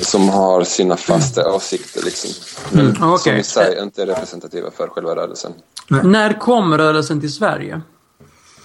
[0.00, 2.30] som har sina fasta åsikter, liksom.
[2.72, 3.40] Men som okej.
[3.40, 5.52] i sig inte är representativa för själva rörelsen.
[5.88, 7.80] När kom rörelsen till Sverige?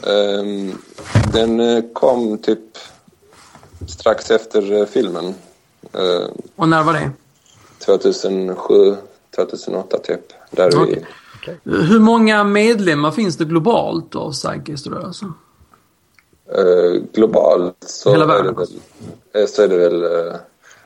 [0.07, 0.77] Ehm,
[1.33, 2.77] den eh, kom typ
[3.87, 5.25] strax efter eh, filmen.
[5.93, 7.11] Ehm, Och när var det?
[7.85, 8.95] 2007,
[9.35, 10.19] 2008 typ.
[10.51, 11.59] Där vi, Okej.
[11.63, 15.33] Hur många medlemmar finns det globalt av Zeitgeist-rörelsen?
[16.51, 18.69] Eh, globalt så Hela är, det väl,
[19.33, 20.03] eh, så är det väl...
[20.03, 20.35] eh,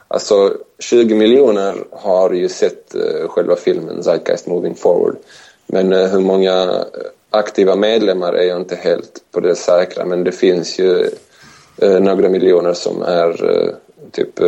[0.07, 5.15] alltså 20 miljoner har ju sett eh, själva filmen Zeitgeist Moving Forward.
[5.67, 6.85] Men eh, hur många
[7.29, 10.05] aktiva medlemmar är jag inte helt på det säkra.
[10.05, 11.09] Men det finns ju
[11.81, 13.35] några miljoner som är
[14.11, 14.39] typ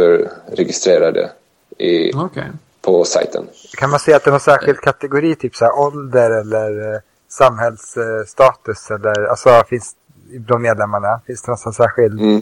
[0.51, 1.31] registrerade
[1.77, 2.51] i, Okej.
[2.81, 3.47] på sajten.
[3.77, 8.91] Kan man säga att det är någon särskild kategori, typ så här ålder eller samhällsstatus?
[8.91, 9.95] Eller, alltså, finns
[10.37, 11.21] de medlemmarna?
[11.27, 12.21] Finns det någon sån särskild?
[12.21, 12.41] Mm.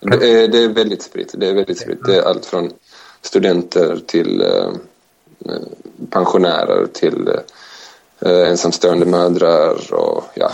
[0.00, 1.34] Det, är, det är väldigt spritt.
[1.36, 2.04] Det är väldigt spritt.
[2.04, 2.72] Det är allt från
[3.22, 4.68] studenter till eh,
[5.44, 5.62] eh,
[6.10, 7.28] pensionärer till
[8.20, 10.52] eh, ensamstående mödrar och ja,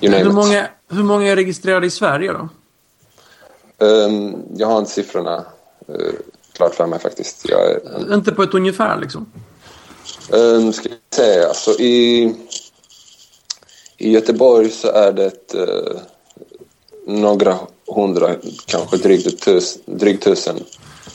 [0.00, 2.48] Hur många, hur många är registrerade i Sverige då?
[3.86, 5.44] Ehm, jag har inte siffrorna
[6.52, 7.48] klart för mig faktiskt.
[7.48, 9.26] Jag är, Inte på ett ungefär liksom?
[10.30, 12.34] um, ska vi se, alltså i,
[13.98, 16.00] i Göteborg så är det eh,
[17.06, 18.34] några hundra,
[18.66, 20.56] kanske drygt, tus, drygt tusen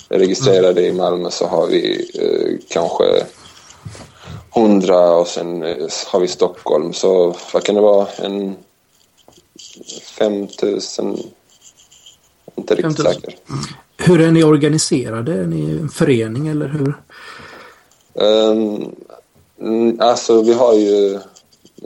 [0.09, 0.87] registrerade.
[0.87, 3.25] I Malmö så har vi eh, kanske
[4.53, 6.93] hundra och sen eh, har vi Stockholm.
[6.93, 8.07] Så vad kan det vara?
[8.17, 8.55] En
[10.17, 11.17] 5000?
[12.55, 13.13] Inte riktigt 5 000.
[13.13, 13.35] säker.
[13.97, 15.33] Hur är ni organiserade?
[15.33, 16.93] Är ni en förening eller hur?
[18.13, 18.95] Um,
[19.61, 21.19] mm, alltså vi har ju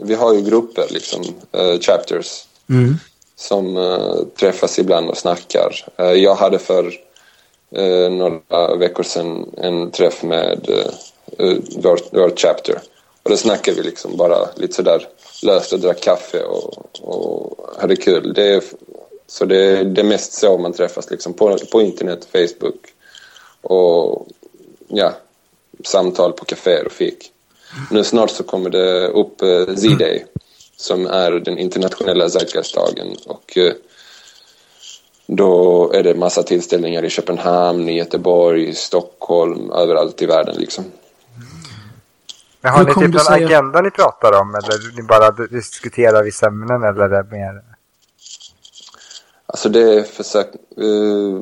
[0.02, 2.94] vi har ju grupper liksom, eh, chapters Mm.
[3.36, 5.84] som eh, träffas ibland och snackar.
[5.96, 6.92] Eh, jag hade för
[7.70, 10.68] eh, några veckor sedan en träff med
[11.38, 12.80] uh, vårt, vårt chapter
[13.22, 15.08] och då snackade vi liksom bara lite sådär
[15.42, 18.32] löst och drack kaffe och, och hade kul.
[18.34, 18.62] Det är,
[19.26, 22.86] så det, det är mest så man träffas liksom på, på internet, Facebook
[23.60, 24.26] och
[24.88, 25.12] ja,
[25.84, 27.32] samtal på kaféer och fik.
[27.90, 30.24] Nu snart så kommer det upp eh, Z-Day
[30.76, 33.72] som är den internationella Zeitgeist-dagen och eh,
[35.26, 40.84] då är det massa tillställningar i Köpenhamn, i Göteborg, i Stockholm, överallt i världen liksom.
[42.60, 45.30] Men har Hur ni typ du någon säga- agenda ni pratar om eller ni bara
[45.30, 47.62] diskuterar vissa ämnen eller är det mer?
[49.46, 50.46] Alltså det är försök...
[50.76, 51.40] eh,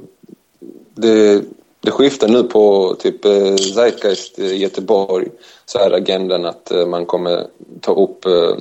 [0.94, 1.42] det,
[1.80, 5.28] det skiftar nu på typ uh, Zeitgeist i Göteborg
[5.66, 7.46] så är agendan att eh, man kommer
[7.80, 8.56] ta upp eh,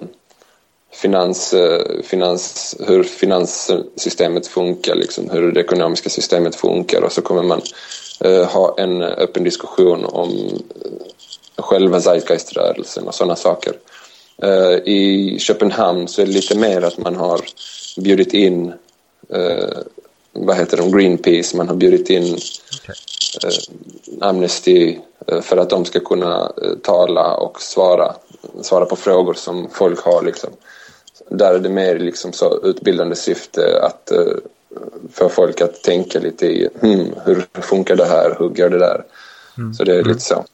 [0.93, 7.43] finans, eh, finans, hur finanssystemet funkar, liksom, hur det ekonomiska systemet funkar och så kommer
[7.43, 7.61] man
[8.19, 10.61] eh, ha en öppen diskussion om
[11.57, 13.73] själva Zeitgeist-rörelsen och sådana saker.
[14.43, 17.41] Eh, I Köpenhamn så är det lite mer att man har
[17.97, 18.73] bjudit in
[19.29, 19.77] eh,
[20.31, 22.37] vad heter de, Greenpeace, man har bjudit in
[24.21, 28.15] Amnesty eh, för att de ska kunna eh, tala och svara,
[28.61, 30.23] svara på frågor som folk har.
[30.23, 30.49] Liksom.
[31.29, 34.33] Där är det mer liksom så utbildande syfte att eh,
[35.11, 39.03] få folk att tänka lite i hmm, hur funkar det här, hur går det där?
[39.77, 40.45] Så det är lite så.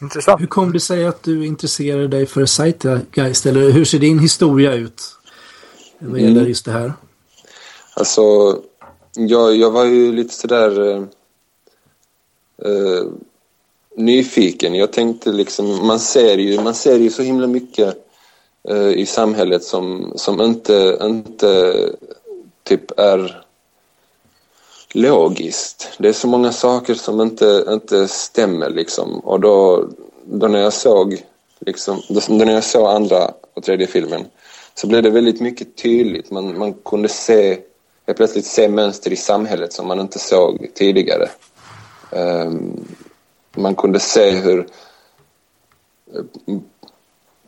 [0.00, 0.40] Intressant.
[0.40, 3.46] Hur kom det sig att du intresserade dig för Zeitgeist?
[3.46, 5.02] Eller hur ser din historia ut?
[5.98, 6.48] Vad gäller Mm.
[6.48, 6.92] just det här?
[7.94, 8.22] Alltså,
[9.14, 11.06] jag, jag var ju lite sådär
[12.64, 13.06] eh,
[13.96, 14.74] nyfiken.
[14.74, 18.06] Jag tänkte liksom, man ser ju, man ser ju så himla mycket
[18.68, 21.74] eh, i samhället som, som inte, inte
[22.62, 23.42] typ är
[24.92, 25.90] logiskt.
[25.98, 29.18] Det är så många saker som inte, inte stämmer liksom.
[29.18, 29.88] Och då,
[30.24, 31.24] då när jag såg
[31.60, 34.24] liksom, då när jag såg andra och tredje filmen
[34.74, 36.30] så blev det väldigt mycket tydligt.
[36.30, 37.58] Man, man kunde se,
[38.06, 41.28] helt plötsligt se mönster i samhället som man inte såg tidigare.
[42.10, 42.84] Ehm,
[43.56, 44.66] man kunde se hur
[46.14, 46.56] eh,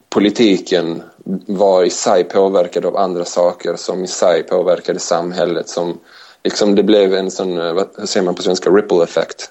[0.09, 1.03] politiken
[1.47, 5.68] var i sig påverkad av andra saker som i sig påverkade samhället.
[5.68, 5.99] Som,
[6.44, 9.51] liksom det blev en sån, eh, vad hur säger man på svenska, ripple effect.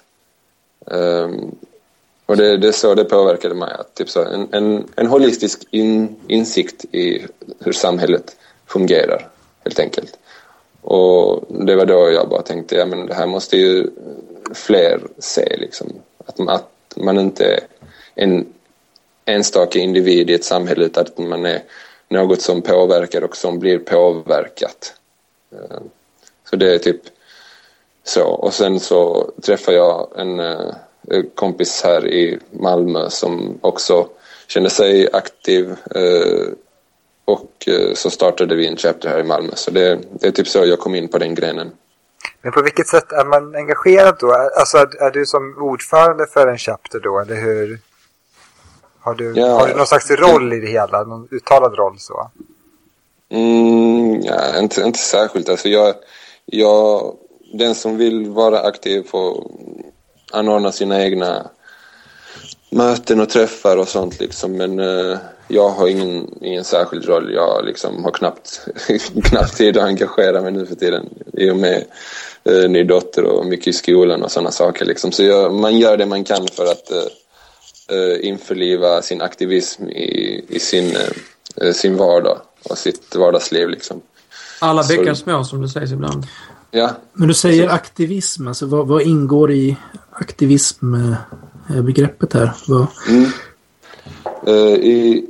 [0.86, 1.56] Um,
[2.26, 3.74] och det, det är så det påverkade mig.
[3.78, 7.26] Att typ så, en, en, en holistisk in, insikt i
[7.58, 9.28] hur samhället fungerar,
[9.64, 10.18] helt enkelt.
[10.82, 13.90] Och det var då jag bara tänkte, ja men det här måste ju
[14.54, 15.92] fler se liksom.
[16.26, 17.60] Att, man- att man inte är
[18.14, 18.46] en
[19.24, 21.62] enstaka individ i ett samhälle utan att man är
[22.08, 24.94] något som påverkar och som blir påverkat.
[25.52, 25.80] Eh,
[26.50, 27.00] så det är typ
[28.04, 28.24] så.
[28.24, 30.74] Och sen så träffade jag eh,
[31.10, 34.08] en kompis här i Malmö som också
[34.46, 36.48] kände sig aktiv eh,
[37.24, 39.52] och så startade vi en chapter här i Malmö.
[39.54, 41.70] Så det, det är typ så jag kom in på den grenen.
[42.42, 44.32] Men på vilket sätt är man engagerad då?
[44.32, 47.78] Alltså är, är du som ordförande för en chapter då eller hur?
[49.00, 49.46] Har du, Ja.
[49.58, 51.02] har du någon slags roll i det hela?
[51.04, 52.30] Någon uttalad roll så?
[53.30, 55.48] Mm, ja, inte, inte särskilt.
[55.48, 55.94] Alltså jag,
[56.46, 57.14] jag,
[57.52, 59.50] den som vill vara aktiv får
[60.32, 61.50] anordna sina egna
[62.70, 64.52] möten och träffar och sånt liksom.
[64.52, 65.18] Men eh,
[65.48, 67.32] jag har ingen, ingen särskild roll.
[67.32, 68.68] Jag liksom har knappt,
[69.24, 71.84] knappt tid att engagera mig nu för tiden i och med
[72.44, 75.12] eh, ny dotter och mycket i skolan och sådana saker liksom.
[75.12, 77.02] Så jag, man gör det man kan för att eh,
[77.96, 80.96] eh, införliva sin aktivism i, i sin,
[81.56, 82.38] eh, sin vardag
[82.70, 84.00] och sitt vardagsliv liksom.
[84.60, 86.26] Alla bäckar små som det sägs ibland.
[86.70, 89.76] Ja, Men du säger aktivism, alltså vad, vad ingår i
[90.10, 92.52] aktivismbegreppet här?
[92.66, 93.30] Vad, Mm.
[94.46, 95.26] Eh, i,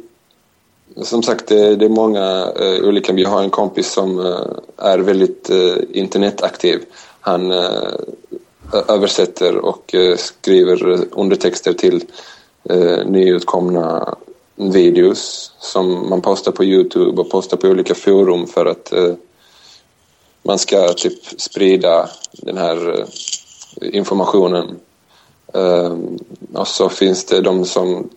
[1.02, 3.12] som sagt, det, det är många uh, olika.
[3.12, 6.80] Vi har en kompis som uh, är väldigt uh, internetaktiv.
[7.20, 7.52] Han
[8.88, 12.04] översätter och skriver undertexter till
[13.06, 14.14] nyutkomna
[14.56, 18.92] videos som man postar på Youtube och postar på olika forum för att
[20.42, 23.06] man ska typ sprida den här
[23.82, 24.78] informationen.
[25.54, 26.18] Ehm,
[26.54, 28.10] och så finns det de som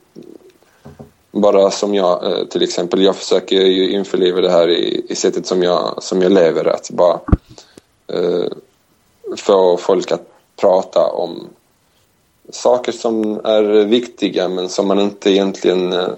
[1.32, 5.46] bara som jag eh, till exempel, jag försöker ju införliva det här i, i sättet
[5.46, 7.20] som jag, som jag lever, att bara
[8.08, 8.46] eh,
[9.38, 11.48] få folk att prata om
[12.50, 16.10] saker som är viktiga men som man inte egentligen eh,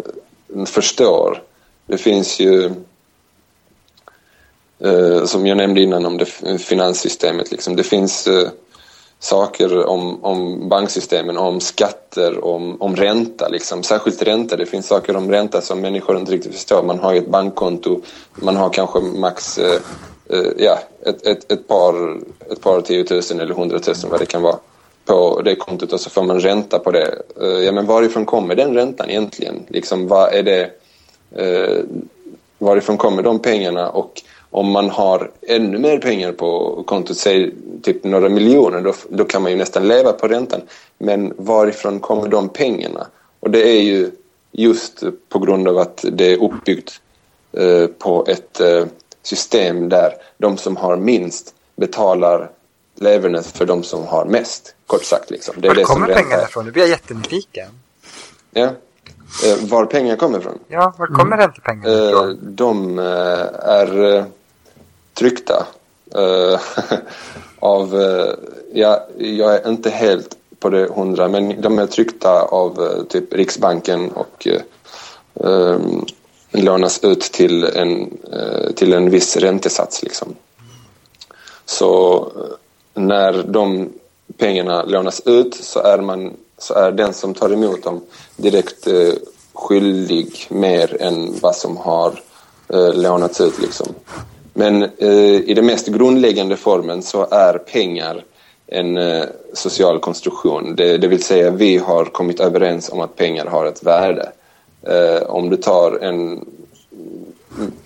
[0.65, 1.43] förstår.
[1.87, 2.71] Det finns ju
[4.79, 6.25] eh, som jag nämnde innan om det
[6.57, 7.51] finanssystemet.
[7.51, 7.75] Liksom.
[7.75, 8.49] Det finns eh,
[9.23, 13.47] saker om, om banksystemen, om skatter, om, om ränta.
[13.47, 13.83] Liksom.
[13.83, 14.57] Särskilt ränta.
[14.57, 16.83] Det finns saker om ränta som människor inte riktigt förstår.
[16.83, 18.01] Man har ju ett bankkonto,
[18.35, 19.81] man har kanske max eh,
[20.29, 22.17] eh, ja, ett, ett, ett, par,
[22.51, 24.57] ett par tiotusen eller hundratusen vad det kan vara
[25.05, 27.21] på det kontot och så får man ränta på det.
[27.41, 29.63] Eh, ja, men varifrån kommer den räntan egentligen?
[29.67, 30.71] Liksom, vad är det,
[31.35, 31.83] eh,
[32.57, 33.89] varifrån kommer de pengarna?
[33.89, 34.21] Och
[34.53, 39.41] om man har ännu mer pengar på kontot, säg typ några miljoner, då, då kan
[39.41, 40.61] man ju nästan leva på räntan.
[40.97, 43.07] Men varifrån kommer de pengarna?
[43.39, 44.11] Och det är ju
[44.51, 47.01] just på grund av att det är uppbyggt
[47.51, 48.85] eh, på ett eh,
[49.23, 52.49] system där de som har minst betalar
[52.95, 54.75] levernet för de som har mest.
[54.87, 55.29] Kort sagt.
[55.29, 55.55] Liksom.
[55.57, 56.65] Det är Var det kommer pengarna ifrån?
[56.65, 57.69] Nu blir jag jättenyfiken.
[58.51, 58.69] Ja.
[59.45, 60.59] Eh, var pengar kommer ifrån?
[60.67, 61.39] Ja, var kommer mm.
[61.39, 62.29] räntepengarna ifrån?
[62.29, 64.25] Eh, de eh, är eh,
[65.23, 65.65] tryckta
[66.15, 66.59] Uh, eh,
[67.59, 67.95] av...
[67.95, 68.33] uh,
[68.73, 73.33] ja, jag är inte helt på det hundra, men de är tryckta av eh, typ
[73.33, 74.47] Riksbanken och
[76.51, 78.17] lånas ut till en,
[78.75, 80.03] till en viss räntesats.
[80.03, 80.35] Liksom.
[81.65, 82.27] Så
[82.93, 83.89] när de
[84.37, 88.01] pengarna lånas ut så är, man, så är den som tar emot dem
[88.35, 88.87] direkt
[89.53, 92.19] skyldig mer än vad som har
[92.67, 93.61] eh, lånats ut.
[93.61, 93.87] Liksom.
[94.53, 98.23] Men eh, i den mest grundläggande formen så är pengar
[98.67, 100.75] en eh, social konstruktion.
[100.75, 104.31] Det, det, vill säga vi har kommit överens om att pengar har ett värde.
[104.87, 106.45] Eh, om du tar en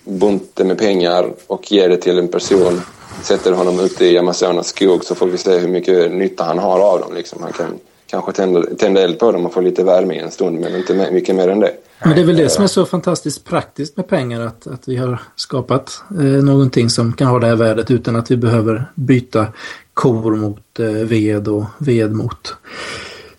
[0.04, 2.80] bunte med pengar och ger det till en person
[3.22, 6.80] sätter honom ute i Amazonas skog så får vi se hur mycket nytta han har
[6.80, 7.14] av dem.
[7.14, 7.42] Liksom.
[7.42, 10.60] Han kan kanske tända, tända eld på dem och få lite värme i en stund
[10.60, 11.72] men inte mycket mer än det.
[12.04, 14.96] Men det är väl det som är så fantastiskt praktiskt med pengar att, att vi
[14.96, 19.46] har skapat eh, någonting som kan ha det här värdet utan att vi behöver byta
[19.94, 22.56] kor mot eh, ved och ved mot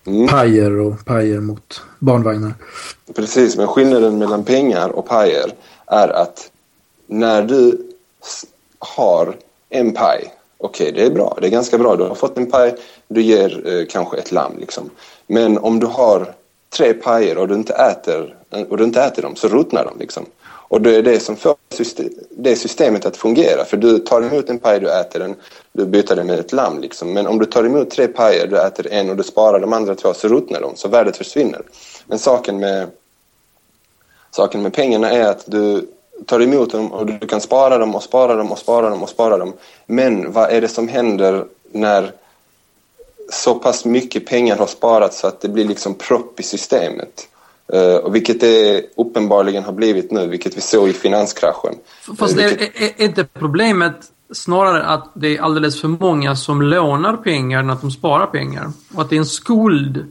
[0.05, 0.27] mm.
[0.27, 2.53] pajer och pajer mot barnvagnar.
[3.15, 5.53] Precis, men skillnaden mellan pengar och pajer
[5.85, 6.51] är att
[7.07, 7.89] när du
[8.79, 9.35] har
[9.69, 10.33] en paj.
[10.57, 11.37] Okej, okay, det är bra.
[11.41, 11.95] Det är ganska bra.
[11.95, 12.75] Du har fått en paj,
[13.07, 14.57] du ger eh, kanske ett lamm.
[14.59, 14.89] Liksom.
[15.27, 16.33] Men om du har
[16.69, 18.35] tre pajer och du inte äter,
[18.69, 19.99] och du inte äter dem så ruttnar de.
[19.99, 20.25] Liksom.
[20.69, 21.55] Och det är det som får
[22.29, 23.65] det systemet att fungera.
[23.65, 25.35] För du tar emot en paj, du äter den,
[25.73, 26.81] du byter den med ett lamm.
[26.81, 27.13] Liksom.
[27.13, 29.95] Men om du tar emot tre pajer, du äter en och du sparar de andra
[29.95, 30.75] två så ruttnar de.
[30.75, 31.61] Så värdet försvinner.
[32.07, 32.87] Men saken med,
[34.31, 35.87] saken med pengarna är att du
[36.25, 39.09] tar emot dem och du kan spara dem och spara dem och spara dem och
[39.09, 39.53] spara dem.
[39.85, 42.11] Men vad är det som händer när
[43.31, 47.27] så pass mycket pengar har sparats så att det blir liksom propp i systemet?
[47.73, 51.75] Uh, och vilket det uppenbarligen har blivit nu, vilket vi såg i finanskraschen.
[52.17, 52.81] Fast uh, vilket...
[52.81, 53.95] är, är, inte problemet
[54.33, 58.71] snarare att det är alldeles för många som lånar pengar än att de sparar pengar?
[58.93, 60.05] Och att det är en skuld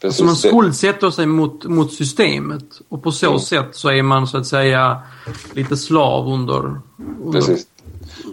[0.00, 3.38] Precis, alltså man skuldsätter sig mot, mot systemet och på så mm.
[3.38, 5.00] sätt så är man så att säga
[5.52, 6.80] lite slav under...
[7.24, 7.32] under...
[7.32, 7.66] Precis.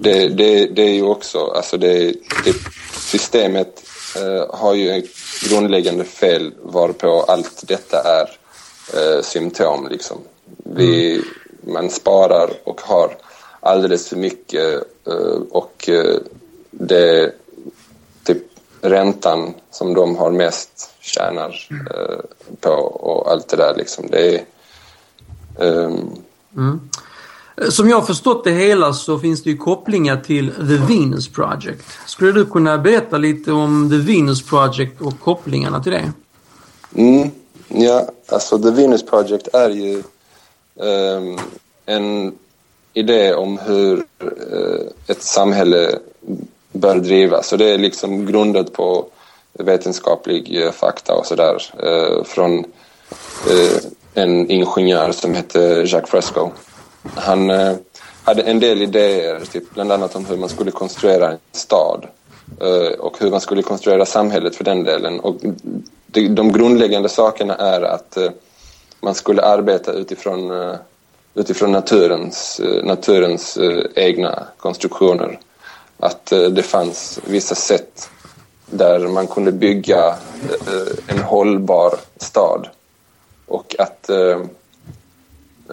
[0.01, 2.13] Det, det, det är ju också, alltså det,
[2.45, 2.53] det
[2.91, 3.87] systemet
[4.49, 5.06] har ju ett
[5.49, 8.30] grundläggande fel varpå allt detta är
[8.93, 10.17] eh, symptom liksom.
[10.63, 11.25] Vi, mm.
[11.73, 13.17] Man sparar och har
[13.60, 16.15] alldeles för mycket eh, och eh,
[16.71, 17.32] det
[18.23, 18.43] typ
[18.82, 22.19] räntan som de har mest tjänar eh,
[22.60, 24.08] på och allt det där liksom.
[24.12, 24.45] Det är...
[25.60, 26.23] Um...
[26.58, 26.89] Mm.
[27.70, 31.84] Som jag har förstått det hela så finns det ju kopplingar till The Venus Project.
[32.06, 36.12] Skulle du kunna berätta lite om The Venus Project och kopplingarna till det?
[36.96, 37.30] Mm,
[37.67, 40.04] ja, alltså The Venus Project är ju
[40.76, 41.39] um,
[41.86, 42.34] en
[42.93, 46.00] idé om hur uh, ett samhälle
[46.72, 47.52] bör drivas.
[47.52, 49.06] Och det är liksom grundat på
[49.54, 52.65] vetenskaplig uh, fakta och sådär uh, från
[54.13, 56.50] en ingenjör som hette Jacques Fresco.
[57.15, 57.76] Han eh,
[58.24, 62.08] hade en del idéer, typ, bland annat om hur man skulle konstruera en stad
[62.62, 65.20] eh, och hur man skulle konstruera samhället för den delen.
[65.20, 65.36] Och
[66.30, 68.32] de grundläggande sakerna är att eh,
[69.02, 70.76] man skulle arbeta utifrån,
[71.34, 73.58] utifrån naturens, naturens
[73.96, 75.39] egna konstruktioner.
[76.00, 78.10] Att det fanns vissa sätt
[78.65, 80.15] där man kunde bygga
[81.08, 82.67] en hållbar stad.
[83.48, 84.39] Och att eh,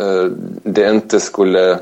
[0.00, 0.24] Eh,
[0.62, 1.78] det inte skulle...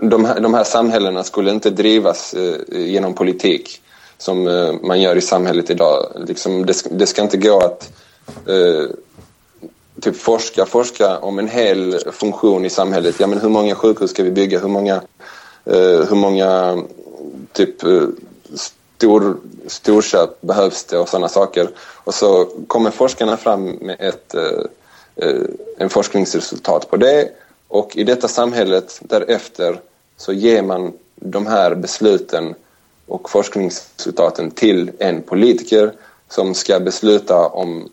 [0.00, 3.82] De här, de här samhällena skulle inte drivas eh, genom politik
[4.18, 6.06] som eh, man gör i samhället idag.
[6.26, 7.92] Liksom det, det ska inte gå att
[10.00, 13.20] typ forska, forska om en hel funktion i samhället.
[13.20, 14.58] Ja, men hur många sjukhus ska vi bygga?
[14.58, 15.02] Hur många,
[16.08, 16.82] hur många
[17.52, 17.82] typ
[18.98, 19.36] stor,
[19.66, 21.70] storköp behövs det och sådana saker.
[22.04, 24.64] Och så kommer forskarna fram med ett, eh,
[25.18, 25.42] Eh,
[25.78, 27.28] en forskningsresultat på det
[27.68, 29.80] och i detta samhället därefter
[30.16, 32.54] så ger man de här besluten
[33.06, 35.92] och forskningsresultaten till en politiker
[36.28, 37.88] som ska besluta om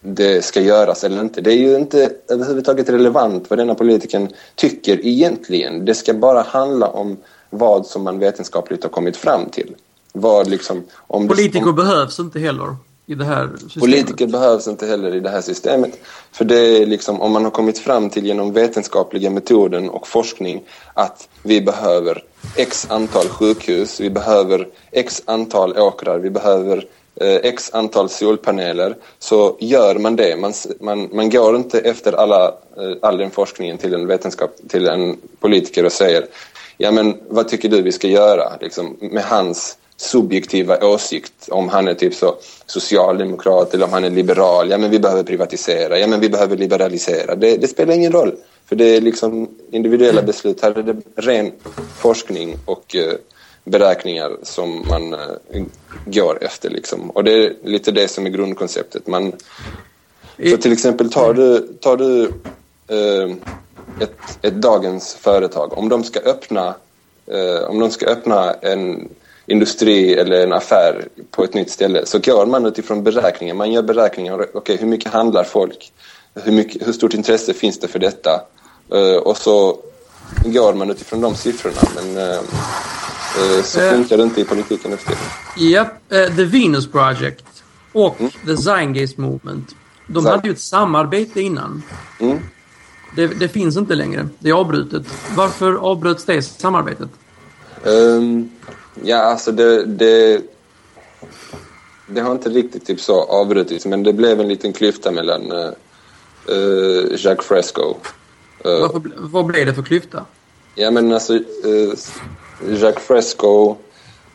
[0.00, 1.40] det ska göras eller inte.
[1.40, 5.84] Det är ju inte överhuvudtaget relevant vad denna politikern tycker egentligen.
[5.84, 7.16] Det ska bara handla om
[7.50, 9.74] vad som man vetenskapligt har kommit fram till.
[10.12, 11.76] Vad liksom, om Politiker det, om...
[11.76, 12.76] behövs inte heller
[13.06, 13.80] i det här systemet.
[13.80, 15.98] Politiker behövs inte heller i det här systemet.
[16.32, 20.62] För det är liksom, om man har kommit fram till genom vetenskapliga metoden och forskning
[20.94, 22.24] att vi behöver
[22.56, 26.86] x antal sjukhus, vi behöver x antal åkrar, vi behöver
[27.20, 30.36] eh, x antal solpaneler så gör man det.
[30.36, 34.88] Man, man, man går inte efter alla, eh, all den forskningen till en vetenskap, till
[34.88, 36.26] en politiker och säger
[36.78, 41.88] ja men vad tycker du vi ska göra liksom, med hans subjektiva åsikt om han
[41.88, 42.36] är typ så
[42.66, 44.70] socialdemokrat eller om han är liberal.
[44.70, 47.34] Ja men vi behöver privatisera, ja men vi behöver liberalisera.
[47.34, 48.34] Det, det spelar ingen roll.
[48.66, 50.62] För det är liksom individuella beslut.
[50.62, 51.52] Här är det ren
[51.96, 53.12] forskning och eh,
[53.64, 55.64] beräkningar som man eh,
[56.06, 56.70] går efter.
[56.70, 57.10] Liksom.
[57.10, 59.06] Och det är lite det som är grundkonceptet.
[59.06, 59.32] Man,
[60.50, 62.24] så till exempel tar du, tar du
[62.88, 63.36] eh,
[64.00, 65.78] ett, ett dagens företag.
[65.78, 66.74] Om de ska öppna,
[67.26, 69.08] eh, om de ska öppna en
[69.46, 73.54] industri eller en affär på ett nytt ställe så går man utifrån beräkningar.
[73.54, 74.56] Man gör beräkningar.
[74.56, 75.92] Okay, hur mycket handlar folk?
[76.34, 78.40] Hur, mycket, hur stort intresse finns det för detta?
[78.94, 79.78] Uh, och så
[80.44, 81.76] går man utifrån de siffrorna.
[81.94, 85.16] Men uh, uh, så funkar det inte i politiken efter
[85.56, 87.44] Japp, yep, The Venus Project
[87.92, 88.32] och mm.
[88.46, 89.74] The Zeitgeist Movement.
[90.06, 90.30] De så.
[90.30, 91.82] hade ju ett samarbete innan.
[92.20, 92.38] Mm.
[93.16, 94.28] Det, det, finns inte längre.
[94.38, 95.02] Det är avbrutet.
[95.36, 97.08] Varför avbröts det samarbetet?
[97.84, 98.50] Um,
[99.02, 100.42] Ja, alltså det, det,
[102.06, 105.72] det har inte riktigt typ så avbrutits men det blev en liten klyfta mellan uh,
[107.16, 107.88] Jacques Fresco.
[107.90, 107.94] Uh,
[108.64, 110.24] Varför, vad blev det för klyfta?
[110.74, 111.94] Ja men alltså uh,
[112.68, 113.76] Jacques Fresco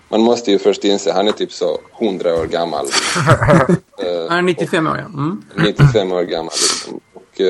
[0.10, 2.86] man måste ju först inse han är typ så 100 år gammal.
[4.30, 5.06] han är 95 år ja.
[5.06, 5.44] Mm.
[5.56, 7.00] 95 år gammal liksom.
[7.14, 7.42] Och,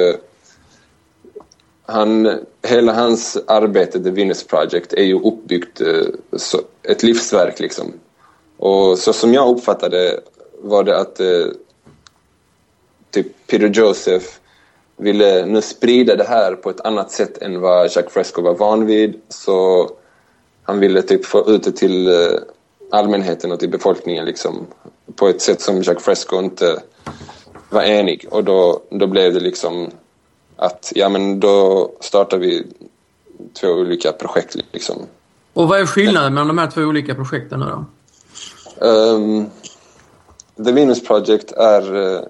[1.86, 6.06] han, hela hans arbete, The Venus Project, är ju uppbyggt eh,
[6.38, 7.94] så, ett livsverk liksom.
[8.58, 10.20] Och så som jag uppfattade
[10.62, 11.48] var det att eh,
[13.12, 14.26] typ Peter Joseph
[14.98, 18.86] ville nu sprida det här på ett annat sätt än vad Jacques Fresco var van
[18.86, 19.22] vid.
[19.30, 19.90] Så
[20.64, 22.40] han ville typ få ut det till eh,
[22.92, 24.68] allmänheten och till befolkningen liksom
[25.16, 26.82] på ett sätt som Jacques Fresco inte
[27.70, 28.26] var enig.
[28.30, 29.92] Och då, då blev det liksom
[30.62, 32.68] att ja men då startar vi
[33.60, 34.96] två olika projekt liksom.
[35.54, 37.86] Och vad är skillnaden mellan de här två olika projekten då?
[38.88, 39.50] Um,
[40.66, 42.22] The Venus Project är uh,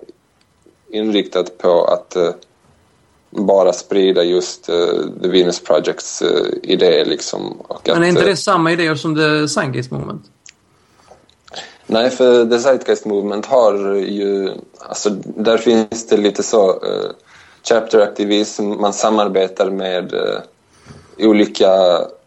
[0.91, 2.29] inriktat på att uh,
[3.29, 4.75] bara sprida just uh,
[5.21, 6.23] The Venus Projects
[6.63, 7.61] idéer liksom.
[7.61, 10.25] Och Men är inte det samma idéer som The Zeitgeist Movement?
[11.85, 16.83] Nej, för The Zeitgeist Movement har ju, alltså där finns det lite så
[17.63, 20.39] chapteraktivism, man samarbetar med eh,
[21.27, 21.71] olika,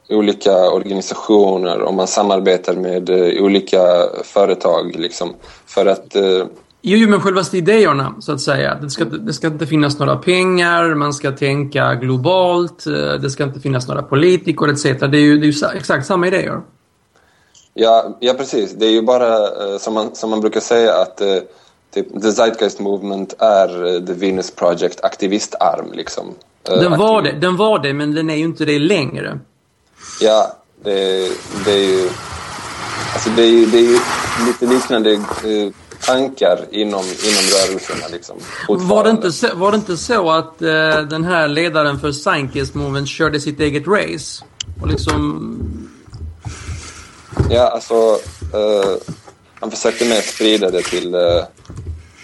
[0.09, 3.79] olika organisationer och man samarbetar med eh, olika
[4.25, 5.35] företag liksom,
[5.67, 6.47] för att eh,
[6.87, 8.79] Jo, men själva idéerna, så att säga.
[8.83, 12.85] Det ska, det ska inte finnas några pengar, man ska tänka globalt,
[13.23, 14.83] det ska inte finnas några politiker etc.
[14.83, 16.61] Det är ju, det är ju exakt samma idéer.
[17.75, 18.73] Ja, ja, precis.
[18.73, 21.23] Det är ju bara som man, som man brukar säga att
[21.95, 26.35] The Zeitgeist Movement är uh, The Venus Project aktivistarm liksom.
[26.71, 29.39] Uh, den, var det, den var det, men den är ju inte det längre.
[30.21, 31.31] Ja, det,
[31.65, 32.09] det är ju...
[33.15, 33.99] Alltså det är ju, det är ju
[34.47, 35.73] lite liknande uh,
[36.07, 38.37] tankar inom, inom rörelserna liksom.
[38.69, 42.75] Var det, inte så, var det inte så att uh, den här ledaren för Zeitgeist
[42.75, 44.45] Movement körde sitt eget race?
[44.83, 45.59] Och liksom...
[47.51, 47.95] Ja, alltså...
[47.95, 48.97] Uh,
[49.65, 51.45] han försökte mer sprida det till, eh,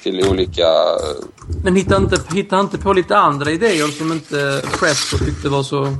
[0.02, 0.66] till olika...
[0.66, 1.24] Eh,
[1.64, 5.96] Men hittade inte, hittade inte på lite andra idéer som inte Fresco tyckte var så,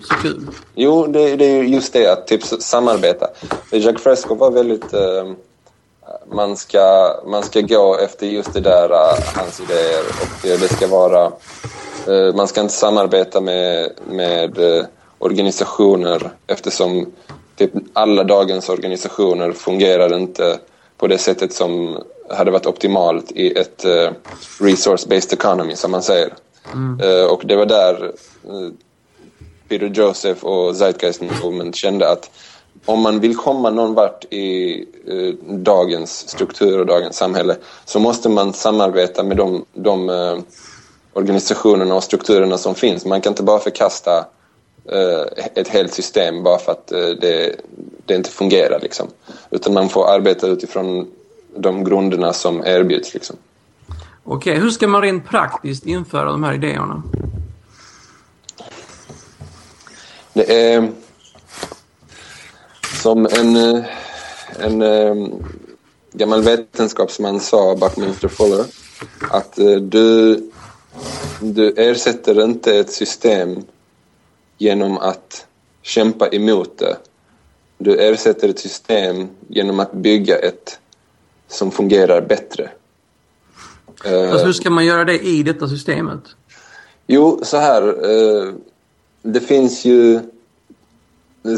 [0.00, 0.46] så kul?
[0.74, 3.26] Jo, det, det är just det, att typ samarbeta.
[3.70, 4.94] Jack Fresco var väldigt...
[4.94, 5.32] Uh,
[6.32, 10.04] man ska, man ska gå efter just det där, uh, hans idéer
[10.54, 11.32] och det ska vara...
[12.08, 14.58] Uh, man ska inte samarbeta med, med
[15.18, 17.06] organisationer eftersom
[17.58, 20.58] typ alla dagens organisationer fungerar inte
[20.98, 24.10] på det sättet som hade varit optimalt i ett uh,
[24.58, 26.34] resource-based economy, som man säger.
[26.72, 27.00] Mm.
[27.00, 28.70] Uh, och det var där uh,
[29.68, 32.30] Peter Joseph och Zeitgeist Movement kände att
[32.84, 34.84] om man vill komma någon vart i
[35.48, 40.10] dagens struktur och dagens samhälle så måste man samarbeta med de, de
[41.12, 43.04] organisationerna och strukturerna som finns.
[43.04, 44.26] Man kan inte bara förkasta
[45.54, 46.86] ett helt system bara för att
[47.20, 47.56] det,
[48.08, 48.80] det inte fungerar.
[48.80, 49.08] Liksom.
[49.50, 51.10] Utan man får arbeta utifrån
[51.56, 53.14] de grunderna som erbjuds.
[53.14, 53.36] Liksom.
[54.24, 57.02] Okej, okay, hur ska man rent praktiskt införa de här idéerna?
[60.32, 60.90] Det är
[63.02, 63.84] som en,
[64.58, 64.82] en
[66.12, 68.64] gammal vetenskapsman sa, Buckminster Fuller,
[69.30, 70.42] att eh, du,
[71.40, 73.64] du ersätter inte ett system
[74.58, 75.46] genom att
[75.82, 76.96] kämpa emot det.
[77.78, 80.78] Du ersätter ett system genom att bygga ett
[81.48, 82.70] som fungerar bättre.
[84.04, 86.20] Alltså hur ska man göra det i detta systemet?
[87.06, 87.82] Jo, så här.
[87.82, 88.52] Eh,
[89.22, 90.20] det finns ju...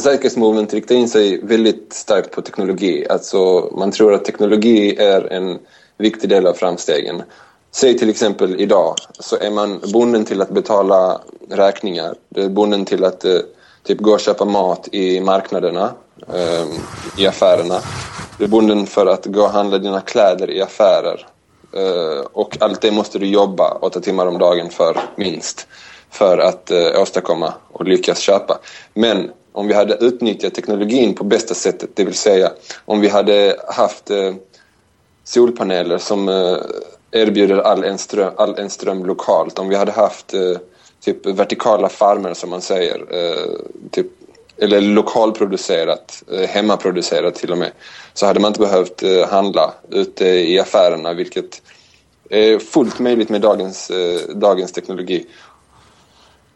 [0.03, 3.07] Zeitgeist Movement riktar in sig väldigt starkt på teknologi.
[3.09, 5.59] Alltså man tror att teknologi är en
[5.99, 7.23] viktig del av framstegen.
[7.71, 12.15] Säg till exempel idag så är man bunden till att betala räkningar.
[12.29, 13.39] Det är bunden till att eh,
[13.83, 15.93] typ gå och köpa mat i marknaderna,
[16.29, 16.67] eh,
[17.17, 17.81] i affärerna.
[18.39, 21.27] Du är bunden för att gå och handla dina kläder i affärer.
[21.73, 25.67] Eh, och allt det måste du jobba åtta timmar om dagen för, minst,
[26.11, 28.59] för att eh, åstadkomma och lyckas köpa.
[28.95, 32.53] Men om vi hade utnyttjat teknologin på bästa sättet, det vill säga
[32.85, 34.35] om vi hade haft eh,
[35.25, 36.57] solpaneler som eh,
[37.11, 40.57] erbjuder all en, ström, all en ström lokalt, om vi hade haft eh,
[41.01, 43.51] typ vertikala farmer som man säger, eh,
[43.91, 44.07] typ
[44.61, 47.71] eller lokalproducerat, eh, hemmaproducerat till och med,
[48.15, 51.63] så hade man inte behövt eh, handla ute i affärerna, vilket
[52.31, 55.27] är fullt möjligt med dagens, eh, dagens teknologi.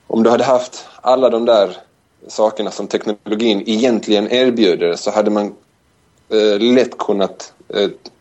[0.06, 1.76] Om du hade haft alla de där
[2.28, 5.54] sakerna som teknologin egentligen erbjuder så hade man
[6.58, 7.52] lätt kunnat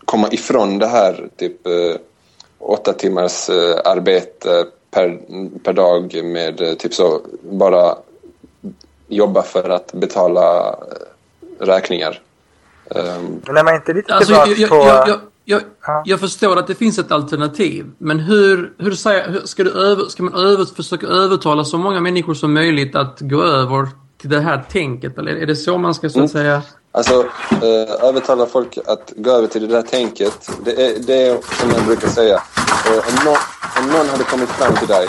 [0.06, 1.62] komma ifrån det här typ
[2.60, 3.50] åtta timmars
[3.86, 5.20] arbete per,
[5.64, 7.98] per dag med typ så bara
[9.16, 12.20] jobba för att betala eh, räkningar.
[12.90, 14.76] Um, Men är man inte lite alltså, jag, jag, på...
[14.76, 16.04] Jag, jag, jag, ja.
[16.06, 17.92] jag, förstår att det finns ett alternativ.
[17.98, 22.00] Men hur, hur, säger, hur ska, du över, ska man över, försöka övertala så många
[22.00, 23.88] människor som möjligt att gå över
[24.22, 25.18] till det här tänket?
[25.18, 26.44] Eller är det så man ska så att mm.
[26.44, 26.62] säga...
[26.92, 30.50] Alltså, eh, övertala folk att gå över till det där tänket.
[30.66, 32.36] Det är, det är som jag brukar säga.
[32.36, 33.38] Eh, om, någon,
[33.80, 35.08] om någon hade kommit fram till dig.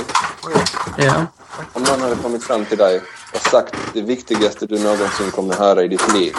[0.98, 1.26] Ja.
[1.72, 3.02] Om någon hade kommit fram till dig
[3.34, 6.32] och sagt det viktigaste du någonsin kommer höra i ditt liv.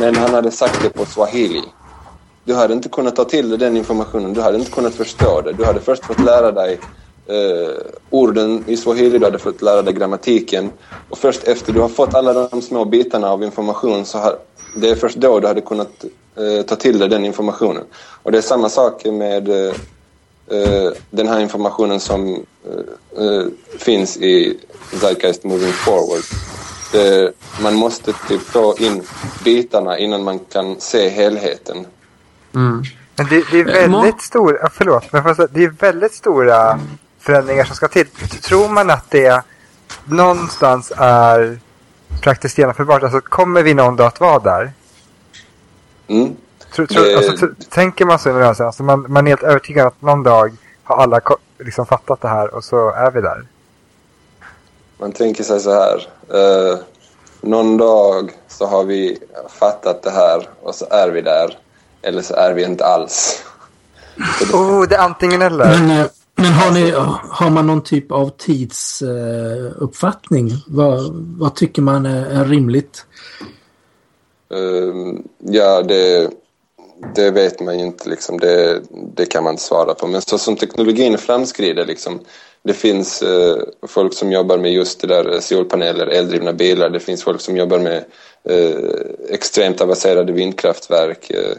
[0.00, 1.62] Men han hade sagt det på swahili.
[2.44, 4.34] Du hade inte kunnat ta till dig den informationen.
[4.34, 5.52] Du hade inte kunnat förstå det.
[5.52, 6.80] Du hade först fått lära dig
[7.26, 7.76] eh,
[8.10, 10.70] orden i swahili, du hade fått lära dig grammatiken.
[11.10, 14.38] Och först efter du har fått alla de små bitarna av information så har,
[14.76, 16.04] det är först då du hade kunnat
[16.36, 17.84] eh, ta till dig den informationen.
[18.22, 19.72] Och det är samma sak med eh
[21.10, 23.46] den här informationen som eh, eh,
[23.78, 24.58] finns i
[24.92, 26.22] Zeitgeist Moving Forward.
[26.92, 27.32] Det,
[27.62, 29.02] man måste typ få in
[29.44, 31.86] bitarna innan man kan se helheten.
[32.54, 32.82] Mm.
[33.16, 36.80] Men det, det, är eh, väldigt stora, förlåt, men det är väldigt stora
[37.18, 38.06] förändringar som ska till.
[38.42, 39.42] Tror man att det
[40.04, 41.58] någonstans är
[42.20, 43.02] praktiskt genomförbart?
[43.02, 44.72] Alltså kommer vi någon dag att vara där?
[46.08, 46.36] Mm.
[46.72, 47.16] Tror, tror, det...
[47.16, 51.20] alltså, tänker man så alltså, man, man är helt övertygad att någon dag har alla
[51.58, 53.46] liksom fattat det här och så är vi där?
[54.98, 56.08] Man tänker sig så här.
[56.28, 56.78] Eh,
[57.40, 61.58] någon dag så har vi fattat det här och så är vi där.
[62.02, 63.44] Eller så är vi inte alls.
[64.52, 65.64] oh, det är antingen eller.
[65.64, 66.90] Men, eh, men har, ni,
[67.30, 70.46] har man någon typ av tidsuppfattning?
[70.46, 73.06] Uh, vad, vad tycker man är, är rimligt?
[74.54, 76.30] Uh, ja, det,
[77.14, 78.08] det vet man ju inte.
[78.08, 78.38] Liksom.
[78.38, 78.82] Det,
[79.14, 80.06] det kan man inte svara på.
[80.06, 82.20] Men så som teknologin framskrider liksom,
[82.62, 86.90] det finns eh, folk som jobbar med just det där eh, solpaneler, eldrivna bilar.
[86.90, 88.04] Det finns folk som jobbar med
[88.48, 88.76] eh,
[89.28, 91.30] extremt avancerade vindkraftverk.
[91.30, 91.56] Eh,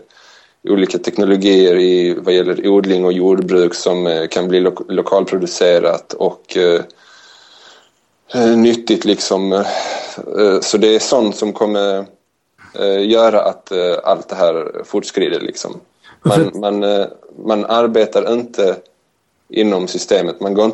[0.63, 6.57] olika teknologier i, vad gäller odling och jordbruk som eh, kan bli lo lokalproducerat och
[6.57, 6.81] eh,
[8.33, 9.53] eh nyttigt liksom.
[9.53, 12.05] Eh, så det är sånt som kommer
[12.99, 13.71] göra att
[14.03, 15.79] allt det här fortskrider liksom.
[16.21, 17.05] Man, man,
[17.45, 18.75] man arbetar inte
[19.49, 20.39] inom systemet.
[20.39, 20.71] Man går,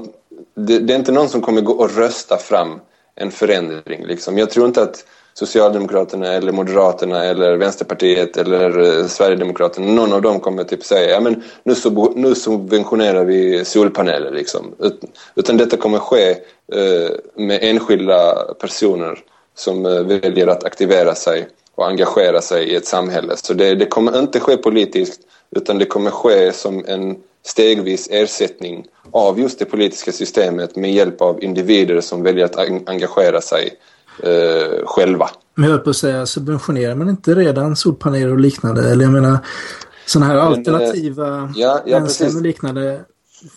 [0.55, 2.79] det, det, är inte någon som kommer gå och rösta fram
[3.15, 4.05] en förändring.
[4.05, 4.37] Liksom.
[4.37, 10.39] Jag tror inte att Socialdemokraterna eller Moderaterna eller Vänsterpartiet eller eh, Sverigedemokraterna, någon av dem
[10.39, 14.31] kommer typ säga ja, men nu, sub nu subventionerar vi solpaneler.
[14.31, 14.75] Liksom.
[14.79, 16.29] Utan, utan detta kommer ske
[16.73, 19.19] eh, med enskilda personer
[19.55, 23.33] som eh, väljer att aktivera sig och engagera sig i ett samhälle.
[23.37, 25.21] Så det, det kommer inte ske politiskt
[25.55, 27.15] utan det kommer ske som en
[27.45, 32.55] stegvis ersättning av just det politiska systemet med hjälp av individer som väljer att
[32.89, 33.73] engagera sig
[34.23, 35.29] eh, själva.
[35.55, 38.91] Men jag på att säga, subventionerar man inte redan solpaneler och liknande?
[38.91, 39.37] Eller jag menar,
[40.05, 43.01] sådana här Men, eh, alternativa ja, ja, och liknande.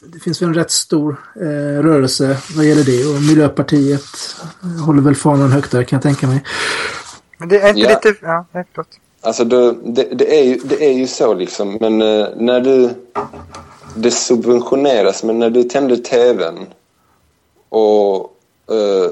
[0.06, 4.02] Det finns väl en rätt stor eh, rörelse vad gäller det och Miljöpartiet
[4.86, 6.44] håller väl fanan högt där kan jag tänka mig.
[7.38, 7.88] Men det är inte ja.
[7.88, 8.14] lite...
[8.22, 8.88] Ja, förlåt.
[9.20, 11.78] Alltså det, det, det, är ju, det är ju så liksom.
[11.80, 12.90] Men eh, när du...
[13.96, 16.66] Det subventioneras, men när du tänder tvn
[17.68, 18.20] och
[18.70, 19.10] eh,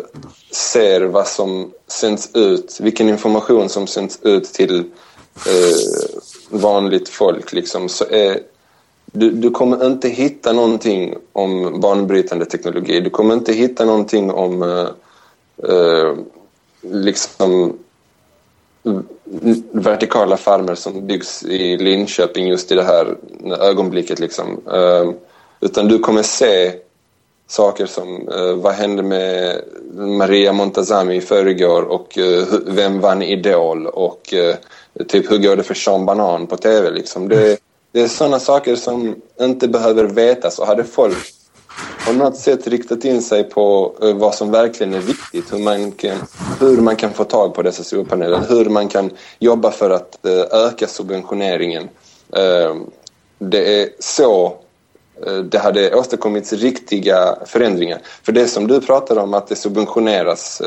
[0.50, 4.78] ser vad som sänds ut, vilken information som sänds ut till
[5.36, 6.10] eh,
[6.50, 8.40] vanligt folk liksom, så är
[9.12, 13.00] du, du kommer inte hitta någonting om banbrytande teknologi.
[13.00, 14.88] Du kommer inte hitta någonting om eh,
[15.70, 16.14] eh,
[16.80, 17.78] liksom
[19.72, 23.16] vertikala farmer som byggs i Linköping just i det här
[23.60, 24.18] ögonblicket.
[24.18, 24.60] Liksom.
[24.72, 25.10] Eh,
[25.60, 26.72] utan du kommer se
[27.46, 29.60] saker som eh, vad hände med
[29.94, 34.56] Maria Montazami i förrgår och eh, vem vann Idol och eh,
[35.08, 37.28] typ hur går det för Sean Banan på tv liksom.
[37.28, 37.58] Det,
[37.92, 41.35] det är sådana saker som inte behöver vetas och hade folk
[42.06, 45.52] på något sätt riktat in sig på eh, vad som verkligen är viktigt.
[45.52, 46.18] Hur man kan,
[46.60, 48.42] hur man kan få tag på dessa solpaneler.
[48.48, 51.88] Hur man kan jobba för att eh, öka subventioneringen.
[52.36, 52.74] Eh,
[53.38, 54.56] det är så
[55.50, 57.98] det hade åstadkommits riktiga förändringar.
[58.22, 60.62] För det som du pratar om att det subventioneras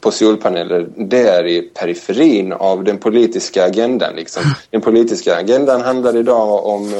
[0.00, 4.14] på solpaneler, det är i periferin av den politiska agendan.
[4.16, 4.42] Liksom.
[4.70, 6.94] Den politiska agendan handlar idag om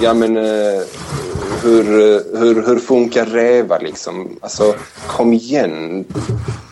[0.00, 0.36] ja, men,
[1.62, 4.38] hur, eh, hur, hur funkar REVA liksom?
[4.40, 4.74] Alltså,
[5.06, 6.04] kom igen.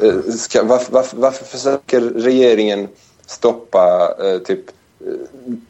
[0.03, 2.89] Eh, ska, varför, varför, varför försöker regeringen
[3.27, 4.69] stoppa eh, typ
[5.01, 5.13] eh,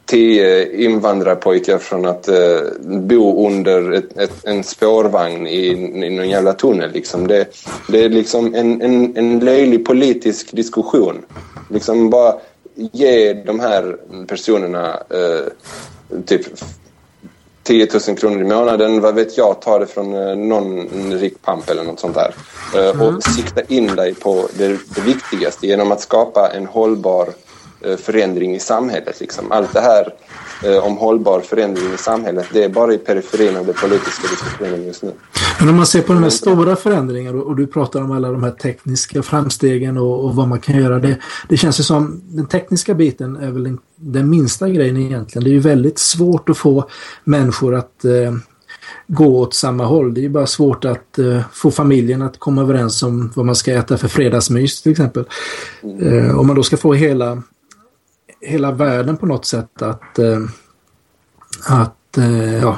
[0.05, 5.67] tio invandrarpojkar från att eh, bo under ett, ett, en spårvagn i,
[6.05, 6.91] i någon jävla tunnel.
[6.91, 7.27] Liksom.
[7.27, 7.47] Det,
[7.89, 11.25] det är liksom en, en, en löjlig politisk diskussion.
[11.69, 12.35] Liksom bara
[12.75, 13.97] ge de här
[14.27, 15.45] personerna eh,
[16.25, 16.45] typ
[17.65, 21.69] 10 000 kronor i månaden, vad vet jag, ta det från eh, någon rik pamp
[21.69, 22.35] eller något sånt där.
[22.75, 23.15] Eh, mm.
[23.15, 27.29] Och sikta in dig på det, det viktigaste genom att skapa en hållbar
[27.97, 29.19] förändring i samhället.
[29.19, 29.51] Liksom.
[29.51, 30.13] Allt det här
[30.63, 34.85] eh, om hållbar förändring i samhället, det är bara i periferin av det politiska diskussionen
[34.85, 35.11] just nu.
[35.59, 38.43] Men om man ser på de här stora förändringarna och du pratar om alla de
[38.43, 40.99] här tekniska framstegen och, och vad man kan göra.
[40.99, 41.17] Det,
[41.49, 45.43] det känns ju som den tekniska biten är väl den, den, minsta grejen egentligen.
[45.43, 46.89] Det är ju väldigt svårt att få
[47.23, 48.33] människor att eh,
[49.07, 50.13] gå åt samma håll.
[50.13, 53.73] Det är bara svårt att uh, få familjen att komma överens om vad man ska
[53.73, 55.25] äta för fredagsmys till exempel.
[56.01, 57.41] Uh, om man då ska få hela
[58.45, 60.39] hela världen på något sätt att, eh,
[61.69, 62.77] att eh, ja,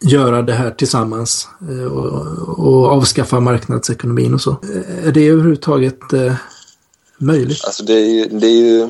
[0.00, 4.56] göra det här tillsammans eh, och, och, avskaffa marknadsekonomin och så.
[5.04, 6.00] Är det överhuvudtaget
[7.18, 7.64] möjligt?
[7.64, 8.88] Alltså det är, ju, det är ju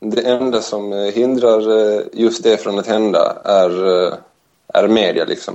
[0.00, 1.62] det enda som hindrar
[2.12, 3.70] just det från att hända är,
[4.74, 5.54] är media liksom.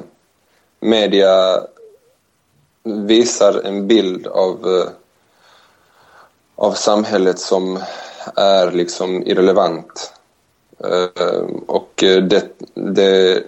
[0.79, 1.59] Media
[2.83, 4.87] visar en bild av,
[6.55, 7.79] av samhället som
[8.35, 10.13] är liksom irrelevant.
[10.83, 12.43] Ehm, och eh, det,
[12.73, 13.43] det,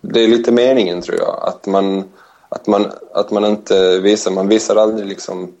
[0.00, 2.04] det är lite meningen tror jag, att man,
[2.48, 5.52] att man, att man inte visar, man visar aldrig liksom,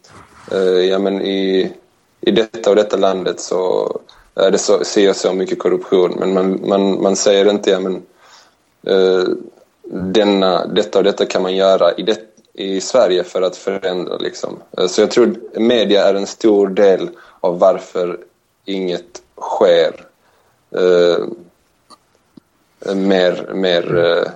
[0.52, 1.72] eh, ja men i,
[2.20, 3.92] i detta och detta landet så
[4.34, 7.80] är det så, ser jag så mycket korruption, men man, man, man säger inte, ja
[7.80, 8.02] men
[8.86, 9.28] eh,
[9.92, 12.18] denna, detta och detta kan man göra i, det,
[12.52, 14.56] i Sverige för att förändra liksom.
[14.88, 17.08] Så jag tror media är en stor del
[17.40, 18.18] av varför
[18.64, 20.06] inget sker
[20.70, 21.26] eh,
[22.94, 24.30] mer, mer, eh,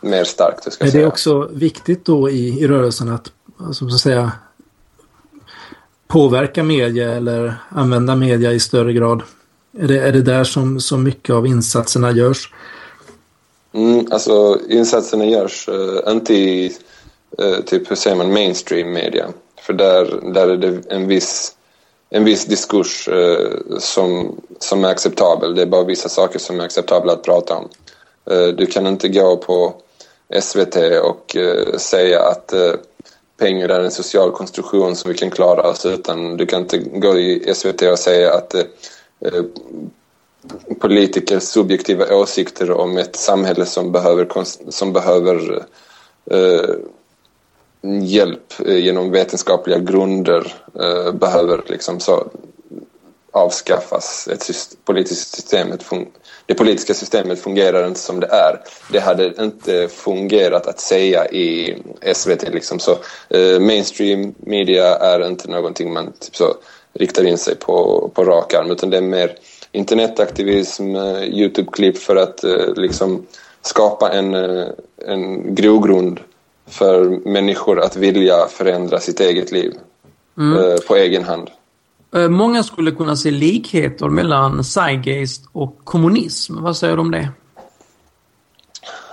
[0.00, 0.72] mer starkt.
[0.72, 4.32] Ska är det också viktigt då i, i rörelsen att, alltså, så att säga,
[6.06, 9.22] påverka media eller använda media i större grad?
[9.78, 12.52] Är det, är det där som så mycket av insatserna görs?
[13.72, 16.76] Mm, alltså insatserna görs uh, inte i,
[17.42, 19.28] uh, typ hur säger man, mainstream media.
[19.60, 21.54] För där, där är det en viss
[22.10, 25.54] en viss diskurs eh, som, som är acceptabel.
[25.54, 27.68] Det är bara vissa saker som är acceptabla att prata om.
[28.30, 29.74] Eh, du kan inte gå på
[30.40, 32.72] SVT och eh, säga att eh,
[33.38, 36.36] pengar är en social konstruktion som vi kan klara oss utan.
[36.36, 38.64] Du kan inte gå i SVT och säga att eh,
[39.20, 39.42] eh,
[40.80, 45.66] politikers subjektiva åsikter om ett samhälle som behöver, som behöver
[46.30, 46.74] eh,
[48.02, 52.28] hjälp eh, genom vetenskapliga grunder eh, behöver liksom så
[53.32, 54.28] avskaffas.
[54.32, 55.84] Ett syst politiskt systemet
[56.46, 58.60] det politiska systemet fungerar inte som det är.
[58.92, 61.76] Det hade inte fungerat att säga i
[62.14, 62.42] SVT.
[62.52, 62.78] Liksom.
[62.78, 62.92] Så,
[63.28, 66.54] eh, mainstream media är inte någonting man typ så,
[66.92, 69.34] riktar in sig på, på rak arm utan det är mer
[69.72, 73.26] internetaktivism, eh, Youtube-klipp för att eh, liksom
[73.62, 74.66] skapa en, eh,
[75.06, 76.20] en grogrund
[76.68, 79.74] för människor att vilja förändra sitt eget liv
[80.38, 80.58] mm.
[80.58, 81.50] eh, på egen hand.
[82.14, 86.62] Eh, många skulle kunna se likheter mellan Zeitgeist och kommunism.
[86.62, 87.28] Vad säger du om det?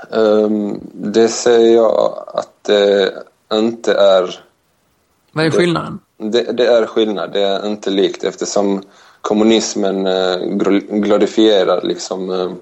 [0.10, 3.14] Um, det säger jag att det
[3.54, 4.40] inte är...
[5.32, 6.00] Vad är skillnaden?
[6.18, 8.82] Det, det, är skillnad, det är inte likt eftersom
[9.22, 10.38] kommunismen eh,
[10.90, 12.56] glorifierar liksom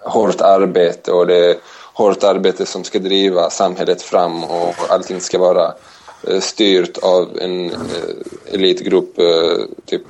[0.00, 1.58] hårt arbete och det
[1.98, 5.74] hårt arbete som ska driva samhället fram och allting ska vara
[6.28, 10.02] eh, styrt av en eh, elitgrupp, eh, typ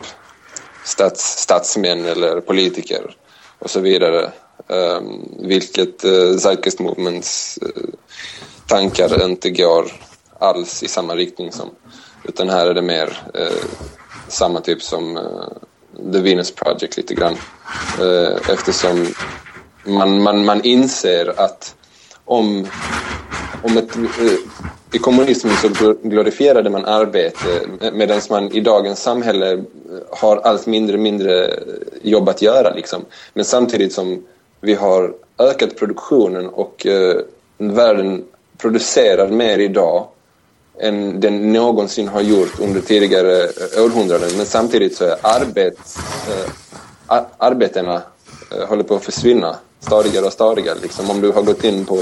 [0.84, 3.16] stats, statsmän eller politiker
[3.58, 4.32] och så vidare.
[4.68, 7.58] Ehm, vilket uh, Zeitgeist Movements
[8.66, 9.92] tankar inte går
[10.38, 11.70] alls i samma riktning som.
[12.24, 13.18] Utan här är det mer
[14.28, 15.18] samma typ som
[16.12, 17.36] The Venus Project lite grann.
[18.48, 19.06] Eftersom
[19.88, 21.74] man, man, man inser att
[22.24, 22.66] om,
[23.62, 24.32] om ett, eh,
[24.92, 29.58] i kommunismen så glorifierade man arbete eh, medan man i dagens samhälle eh,
[30.10, 31.60] har allt mindre mindre
[32.02, 32.74] jobb att göra.
[32.74, 33.04] Liksom.
[33.34, 34.24] Men samtidigt som
[34.60, 37.16] vi har ökat produktionen och eh,
[37.58, 38.24] världen
[38.58, 40.06] producerar mer idag
[40.80, 43.48] än den någonsin har gjort under tidigare
[43.84, 44.30] århundraden.
[44.36, 45.78] Men samtidigt så är arbet,
[46.28, 48.02] eh, arbetena
[48.52, 50.78] eh, håller på att försvinna stadigare och stadigare.
[50.82, 51.96] Liksom om du har gått in på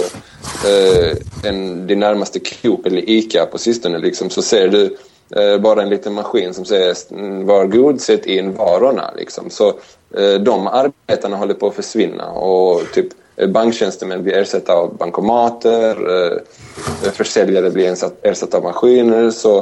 [0.66, 4.96] eh, en, din närmaste Coop eller Ica på sistone liksom, så ser du
[5.36, 9.10] eh, bara en liten maskin som säger mm, var god, sätt in varorna.
[9.16, 9.50] Liksom.
[9.50, 9.68] Så
[10.16, 15.96] eh, de arbetarna håller på att försvinna och typ eh, banktjänstemän blir ersatta av bankomater,
[16.22, 19.30] eh, försäljare blir ersatta av maskiner.
[19.30, 19.58] Så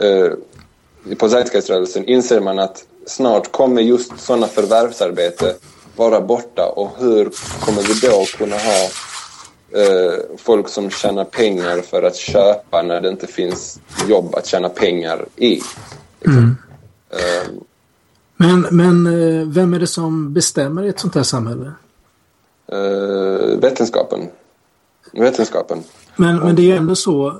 [0.00, 0.32] eh,
[1.18, 5.54] på Zeitgeiströrelsen inser man att snart kommer just sådana förvärvsarbete
[5.96, 7.30] vara borta och hur
[7.60, 8.82] kommer vi då kunna ha
[9.80, 14.68] eh, folk som tjänar pengar för att köpa när det inte finns jobb att tjäna
[14.68, 15.48] pengar i.
[16.20, 16.38] Liksom.
[16.38, 16.56] Mm.
[17.10, 17.52] Eh,
[18.36, 21.72] men, men eh, vem är det som bestämmer i ett sånt här samhälle?
[22.72, 24.28] Eh, vetenskapen.
[25.12, 25.82] Vetenskapen.
[26.16, 27.30] Men, men det är ändå så,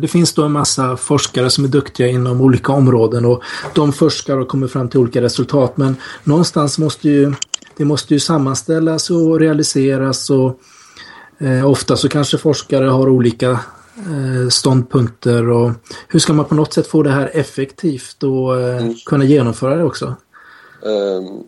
[0.00, 3.42] det finns då en massa forskare som är duktiga inom olika områden och
[3.74, 7.34] de forskar och kommer fram till olika resultat men någonstans måste ju
[7.76, 10.60] det måste ju sammanställas och realiseras och
[11.42, 13.50] Eh, ofta så kanske forskare har olika
[13.96, 15.70] eh, ståndpunkter och
[16.08, 18.94] hur ska man på något sätt få det här effektivt och eh, mm.
[19.06, 20.14] kunna genomföra det också?
[20.82, 21.44] Um,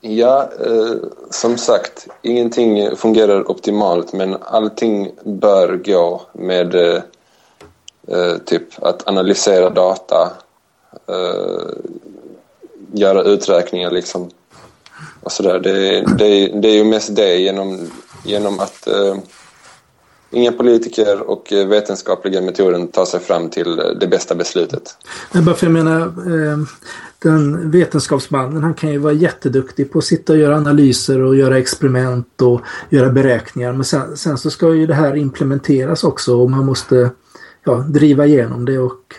[0.00, 0.94] ja, eh,
[1.30, 7.02] som sagt, ingenting fungerar optimalt men allting bör gå med eh,
[8.08, 10.32] eh, typ att analysera data,
[12.92, 14.30] göra uträkningar liksom
[15.20, 15.60] och sådär.
[15.60, 17.90] Det, det, det är ju mest det genom
[18.26, 19.16] genom att eh,
[20.30, 24.96] inga politiker och eh, vetenskapliga metoden tar sig fram till eh, det bästa beslutet.
[25.32, 26.58] Men bara för jag menar, eh,
[27.18, 31.58] den vetenskapsmannen han kan ju vara jätteduktig på att sitta och göra analyser och göra
[31.58, 33.72] experiment och göra beräkningar.
[33.72, 37.10] Men sen, sen så ska ju det här implementeras också och man måste
[37.64, 39.14] ja, driva igenom det och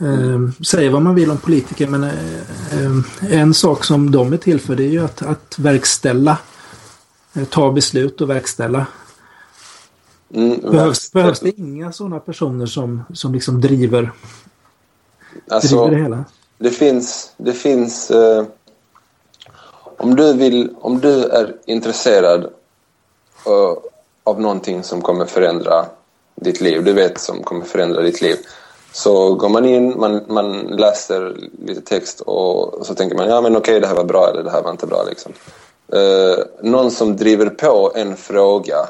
[0.00, 4.60] eh, säga vad man vill om politiker men eh, en sak som de är till
[4.60, 6.38] för det är ju att, att verkställa
[7.36, 8.86] Eh, ta beslut och verkställa.
[10.34, 14.12] Mm, behövs, behövs det inga sådana personer som, som liksom driver,
[15.50, 16.24] alltså, driver det hela?
[16.58, 18.44] Det finns, det finns eh,
[19.96, 22.44] om, du vill, om du är intresserad
[23.46, 23.74] uh,
[24.24, 25.86] av någonting som kommer förändra
[26.34, 28.36] ditt liv, du vet som kommer förändra ditt liv
[28.96, 31.36] så går man in, man, man läser
[31.66, 34.50] lite text och så tänker man ja men okej det här var bra eller det
[34.50, 35.32] här var inte bra liksom
[35.92, 38.88] eh, någon som driver på en fråga.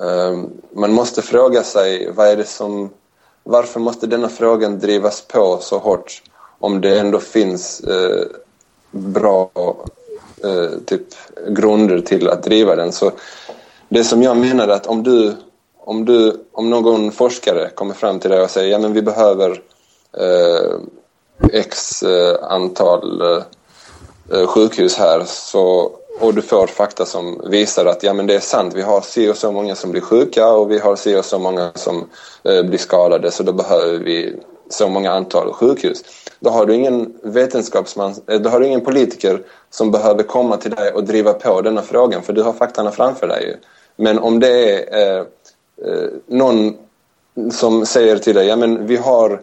[0.00, 0.42] Eh,
[0.72, 2.90] man måste fråga sig vad är det som,
[3.42, 6.22] varför måste denna frågan drivas på så hårt
[6.58, 8.26] om det ändå finns eh,
[8.90, 9.50] bra
[10.44, 11.06] eh, typ
[11.48, 12.92] grunder till att driva den.
[12.92, 13.12] Så
[13.88, 15.34] det som jag menar är att om du,
[15.86, 19.50] om du, om någon forskare kommer fram till dig och säger ja men vi behöver
[20.18, 20.74] eh,
[21.52, 23.42] x eh, antal eh,
[24.32, 28.40] eh, sjukhus här så, och du får fakta som visar att ja, men det är
[28.40, 31.24] sant, vi har si och så många som blir sjuka och vi har si och
[31.24, 32.08] så många som
[32.44, 34.36] eh, blir skadade så då behöver vi
[34.68, 36.04] så många antal sjukhus.
[36.40, 40.70] Då har du ingen vetenskapsman, eh, då har du ingen politiker som behöver komma till
[40.70, 43.60] dig och driva på denna frågan för du har fakta framför dig.
[43.96, 45.24] Men om det är eh,
[45.84, 46.76] Eh, någon
[47.52, 49.40] som säger till dig, ja men vi har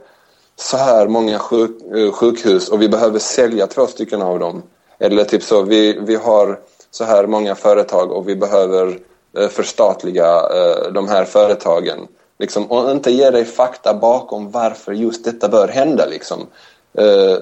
[0.56, 4.64] så här många sjuk, eh, sjukhus och vi behöver sälja två stycken av dem.
[5.00, 6.60] Eller typ så, vi, vi har
[6.92, 9.00] så här många företag och vi behöver
[9.38, 12.08] eh, förstatliga eh, de här företagen.
[12.40, 16.06] Liksom, och inte ge dig fakta bakom varför just detta bör hända.
[16.06, 16.48] Liksom.
[16.94, 17.38] Eh,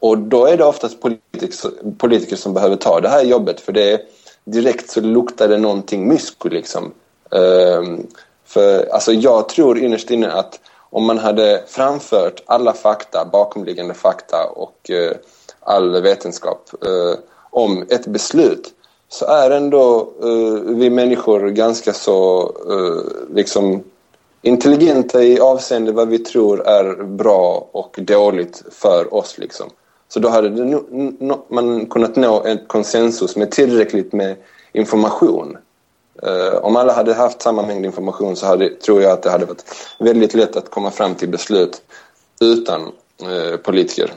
[0.00, 4.00] och då är det oftast politiker, politiker som behöver ta det här jobbet för det
[4.44, 6.48] direkt så luktar det någonting mysko.
[6.48, 6.92] Liksom.
[7.30, 8.06] Ehm,
[8.46, 14.46] för alltså, jag tror innerst inne att om man hade framfört alla fakta, bakomliggande fakta
[14.46, 15.16] och eh,
[15.60, 17.18] all vetenskap eh,
[17.50, 18.72] om ett beslut
[19.08, 23.84] så är ändå eh, vi människor ganska så eh, liksom
[24.42, 29.38] intelligenta i avseende vad vi tror är bra och dåligt för oss.
[29.38, 29.70] Liksom.
[30.08, 30.84] Så då hade no,
[31.18, 34.36] no, man kunnat nå en konsensus med tillräckligt med
[34.72, 35.58] information.
[36.22, 39.46] Uh, om alla hade haft samma mängd information så hade, tror jag att det hade
[39.46, 39.64] varit
[39.98, 41.82] väldigt lätt att komma fram till beslut
[42.40, 44.12] utan uh, politiker.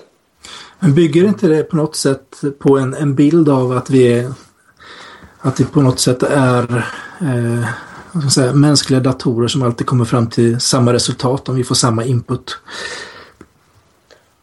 [0.80, 4.34] Men bygger inte det på något sätt på en, en bild av att vi är
[5.42, 6.88] att vi på något sätt är
[7.22, 12.06] eh, säga, mänskliga datorer som alltid kommer fram till samma resultat om vi får samma
[12.06, 12.58] input?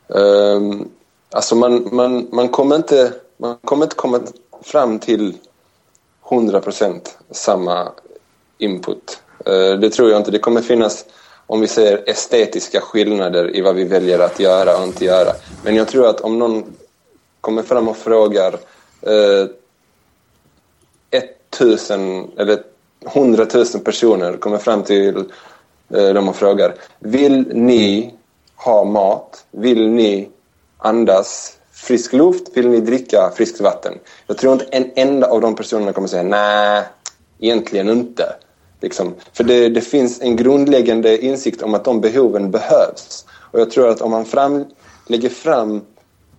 [0.08, 0.88] Um,
[1.30, 4.20] alltså man, man, man, kommer inte, man kommer inte komma
[4.62, 5.36] fram till
[6.28, 7.00] 100%
[7.30, 7.92] samma
[8.58, 9.22] input.
[9.46, 10.30] Eh, det tror jag inte.
[10.30, 11.04] Det kommer finnas,
[11.46, 15.32] om vi säger estetiska skillnader i vad vi väljer att göra och inte göra.
[15.64, 16.64] Men jag tror att om någon
[17.40, 18.54] kommer fram och frågar
[19.02, 19.48] eh,
[21.56, 22.62] 1000 eller
[23.14, 25.16] hundratusen personer kommer fram till
[25.94, 28.14] eh, dem och frågar Vill ni
[28.56, 29.46] ha mat?
[29.50, 30.28] Vill ni
[30.78, 32.56] andas frisk luft?
[32.56, 33.98] Vill ni dricka friskt vatten?
[34.26, 36.82] Jag tror inte en enda av de personerna kommer säga nej,
[37.38, 38.32] egentligen inte.
[38.80, 39.14] Liksom.
[39.32, 43.26] För det, det, finns en grundläggande insikt om att de behoven behövs.
[43.50, 44.64] Och jag tror att om man fram,
[45.06, 45.80] lägger fram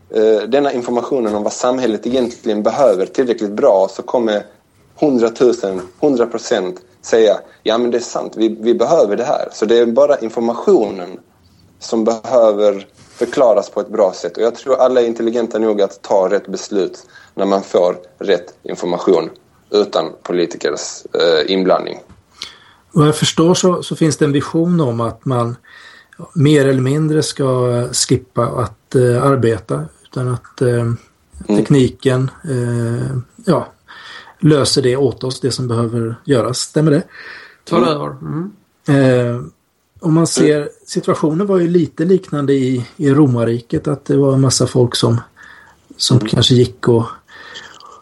[0.10, 4.44] eh, denna informationen om vad samhället egentligen behöver tillräckligt bra så kommer
[5.00, 5.54] 100 000,
[6.00, 9.50] 100 procent säga ja men det är sant, vi, vi behöver det här.
[9.52, 11.20] Så det är bara informationen
[11.80, 12.88] som behöver
[13.18, 14.38] förklaras på ett bra sätt.
[14.38, 18.54] Och jag tror alla är intelligenta nog att ta rätt beslut när man får rätt
[18.64, 19.30] information
[19.70, 22.00] utan politikers eh, inblandning.
[22.92, 25.56] Vad jag förstår så, så, finns det en vision om att man
[26.34, 30.98] mer eller mindre ska skippa att eh, arbeta utan att eh, mm.
[31.48, 33.68] tekniken eh, ja,
[34.40, 36.60] löser det åt oss, det som behöver göras.
[36.60, 37.04] Stämmer det?
[37.64, 37.90] Tar mm.
[37.90, 38.08] över.
[38.08, 39.52] Mm.
[40.00, 44.42] Om man ser, situationen var ju lite liknande i, i romarriket, att det var en
[44.42, 45.22] massa folk som,
[45.98, 46.30] som mm.
[46.30, 47.06] kanske gick och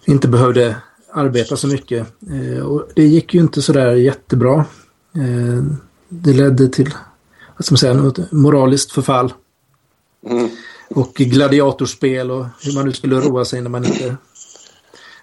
[0.06, 0.76] inte behövde
[1.14, 2.08] arbeta så mycket.
[2.32, 4.66] Eh, och det gick ju inte sådär jättebra.
[5.16, 5.64] Eh,
[6.10, 6.94] det ledde till
[7.58, 9.34] vad ska man säga, något moraliskt förfall.
[10.30, 10.50] Mm.
[10.90, 14.18] Och gladiatorspel och hur man nu skulle roa sig när man inte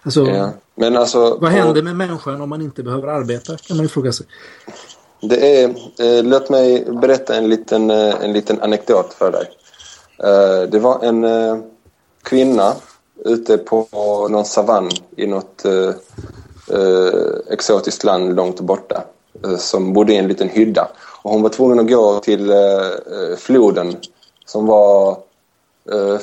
[0.03, 0.53] Alltså, ja.
[0.75, 3.57] Men alltså, vad händer med människan om man inte behöver arbeta?
[3.57, 4.27] kan man ju fråga sig.
[5.25, 5.69] Det är,
[5.99, 9.49] eh, låt mig berätta en liten, eh, en liten anekdot för dig.
[10.19, 11.59] Eh, det var en eh,
[12.23, 12.73] kvinna
[13.25, 13.87] ute på
[14.31, 15.89] någon savann i något eh,
[16.79, 19.05] eh, exotiskt land långt borta
[19.45, 20.89] eh, som bodde i en liten hydda.
[21.23, 23.97] Och hon var tvungen att gå till eh, eh, floden
[24.47, 25.17] som var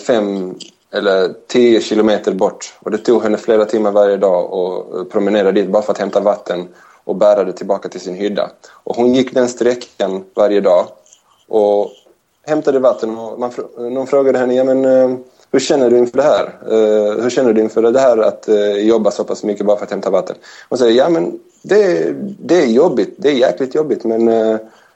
[0.08, 0.56] fem
[0.92, 2.74] eller 10 kilometer bort.
[2.80, 6.20] Och det tog henne flera timmar varje dag att promenera dit bara för att hämta
[6.20, 6.68] vatten
[7.10, 8.52] och bära det tillbaka till sin hydda.
[8.84, 10.86] Och hon gick den sträckan varje dag
[11.48, 11.92] och
[12.48, 13.18] hämtade vatten.
[13.18, 15.18] Och man, någon frågade henne, ja, men, eh,
[15.52, 16.74] hur känner du inför det här?
[16.74, 19.86] Uh, hur känner du inför det här att uh, jobba så pass mycket bara för
[19.86, 20.36] att hämta vatten?
[20.70, 24.28] Hon säger, ja men det, det är jobbigt, det är jäkligt jobbigt men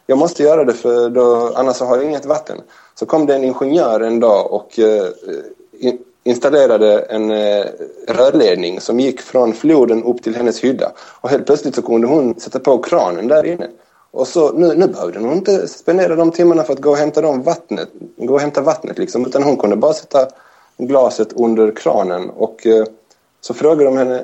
[0.08, 2.58] jag måste göra det för då, annars har jag inget vatten.
[2.96, 4.80] Så kom det en ingenjör en dag och
[6.24, 7.66] installerade en eh,
[8.08, 10.92] rörledning som gick från floden upp till hennes hydda.
[11.22, 13.68] Och helt plötsligt så kunde hon sätta på kranen där inne.
[14.12, 17.22] Och så nu, nu behövde hon inte spendera de timmarna för att gå och hämta
[17.22, 20.28] dem vattnet, gå och hämta vattnet liksom, utan hon kunde bara sätta
[20.78, 22.86] glaset under kranen och eh,
[23.42, 24.24] så frågade de henne,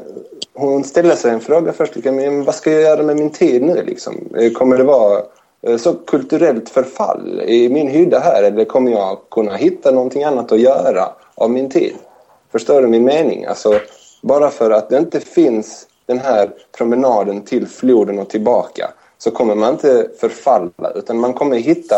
[0.53, 3.61] hon ställde sig en fråga först, liksom, men vad ska jag göra med min tid
[3.61, 4.29] nu liksom?
[4.37, 5.21] Eh, kommer det vara
[5.61, 10.51] eh, så kulturellt förfall i min hydda här eller kommer jag kunna hitta någonting annat
[10.51, 11.95] att göra av min tid.
[12.51, 13.45] Förstår du min mening?
[13.45, 13.79] Alltså,
[14.21, 19.55] bara för att det inte finns den här promenaden till floden och tillbaka så kommer
[19.55, 21.95] man inte förfalla utan man kommer hitta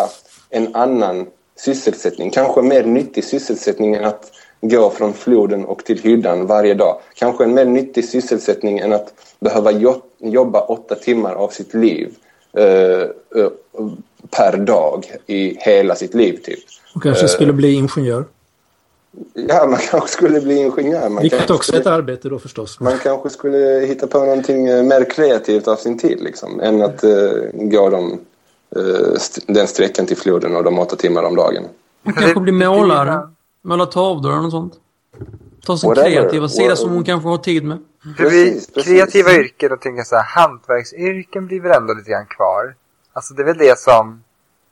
[0.49, 2.29] en annan sysselsättning.
[2.29, 4.31] Kanske mer nyttig sysselsättning än att
[4.61, 6.99] gå från floden och till hyddan varje dag.
[7.15, 9.71] Kanske en mer nyttig sysselsättning än att behöva
[10.19, 12.15] jobba åtta timmar av sitt liv
[12.53, 13.07] eh,
[14.29, 16.39] per dag i hela sitt liv.
[16.43, 16.59] Typ.
[16.95, 18.25] Och kanske skulle bli ingenjör?
[19.33, 21.09] Ja, man kanske skulle bli ingenjör.
[21.09, 22.79] Man Vilket också är ett arbete då förstås.
[22.79, 27.03] Man kanske skulle hitta på någonting eh, mer kreativt av sin tid liksom, än att
[27.03, 28.19] uh, gå de
[28.75, 31.63] eh, st den sträckan till floden och de åtta timmar om dagen.
[32.03, 33.29] Hon kanske blir målare.
[33.61, 34.73] Måla tavlor något sånt.
[35.65, 36.09] Ta sin Whatever.
[36.09, 37.77] kreativa sida som hon kanske har tid med.
[38.17, 38.91] Precis, precis.
[38.91, 42.75] kreativa yrken och tänker så här, hantverksyrken blir väl ändå lite grann kvar.
[43.13, 44.23] Alltså det är väl det som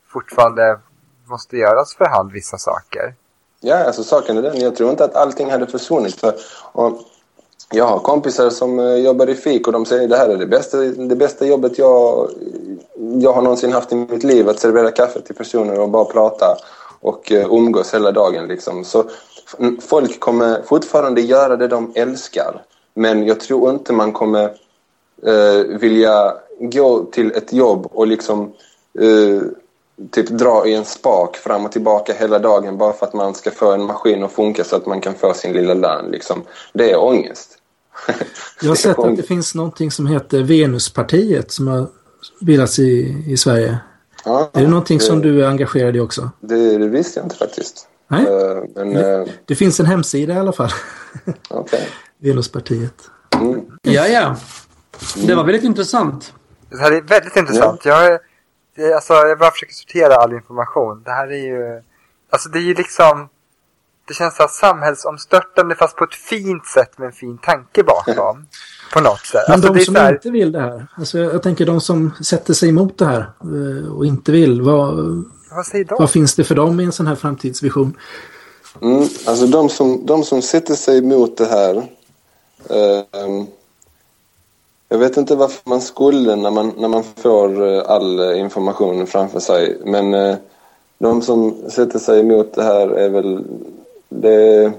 [0.08, 0.80] fortfarande
[1.26, 3.14] måste göras för hand, vissa saker.
[3.62, 4.60] Ja, alltså saken är den.
[4.60, 6.16] Jag tror inte att allting hade försvunnit.
[6.16, 6.34] För,
[6.72, 7.02] och
[7.72, 10.46] jag har kompisar som eh, jobbar i fik och de säger det här är det
[10.46, 12.30] bästa, det bästa jobbet jag,
[13.22, 14.50] jag har någonsin haft i mitt liv.
[14.50, 16.58] Att servera kaffe till personer och bara prata
[17.00, 18.48] och eh, umgås hela dagen.
[18.48, 18.86] Liksom.
[18.86, 19.04] Så
[19.82, 22.64] folk kommer fortfarande göra det de älskar.
[22.94, 24.44] Men jag tror inte man kommer
[25.26, 28.54] eh, vilja gå till ett jobb och liksom
[29.00, 29.42] eh,
[30.12, 33.52] typ dra i en spak fram och tillbaka hela dagen bara för att man ska
[33.52, 36.06] få en maskin att funka så att man kan få sin lilla lön.
[36.12, 36.42] Liksom.
[36.74, 37.50] Det är ångest.
[38.62, 41.88] Jag har Det sett att det finns någonting som heter Venuspartiet som har
[42.42, 43.78] bildats i, i Sverige.
[44.26, 46.30] Ja, Är det någonting som det, du är engagerad i också?
[46.40, 47.88] Det, det visste jag inte faktiskt.
[48.08, 48.24] Nej.
[48.26, 50.70] Eh, men eh, Det finns en hemsida i alla fall.
[51.50, 51.88] okej.
[52.18, 52.94] Venuspartiet.
[53.36, 53.62] Mm.
[53.82, 54.36] Ja, ja.
[55.28, 56.34] Det var väldigt intressant.
[56.70, 57.86] Det här är väldigt intressant.
[57.86, 58.20] Jag, är-
[58.80, 61.04] det, alltså, jag bara försöker sortera all information.
[61.06, 61.82] Det här är ju...
[62.30, 63.30] Alltså det är ju liksom...
[64.08, 68.48] Det känns så här samhällsomstörtande fast på ett fint sätt med en fin tanke bakom.
[68.94, 69.42] på något sätt.
[69.48, 70.88] Men Alltså, det de är som här, inte vill det här.
[70.98, 74.62] Alltså jag, jag tänker de som sätter sig emot det här eh, och inte vill.
[74.62, 74.96] Vad,
[75.52, 75.96] Vad säger de?
[76.00, 77.98] vad finns det för dem i en sån här framtidsvision?
[78.82, 81.76] Mm, alltså de som, de som sätter sig emot det här.
[82.70, 83.48] ehm,
[84.90, 89.08] jag vet inte varför man skulle när man, när man får eh, all eh, information
[89.08, 89.78] framför sig.
[89.86, 90.36] Men eh,
[90.98, 93.44] de som sätter sig emot det här är väl...
[94.10, 94.72] Det,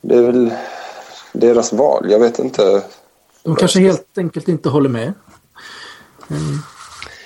[0.00, 0.52] det är väl
[1.32, 2.10] deras val.
[2.10, 2.82] Jag vet inte.
[3.42, 5.12] De kanske helt enkelt inte håller med.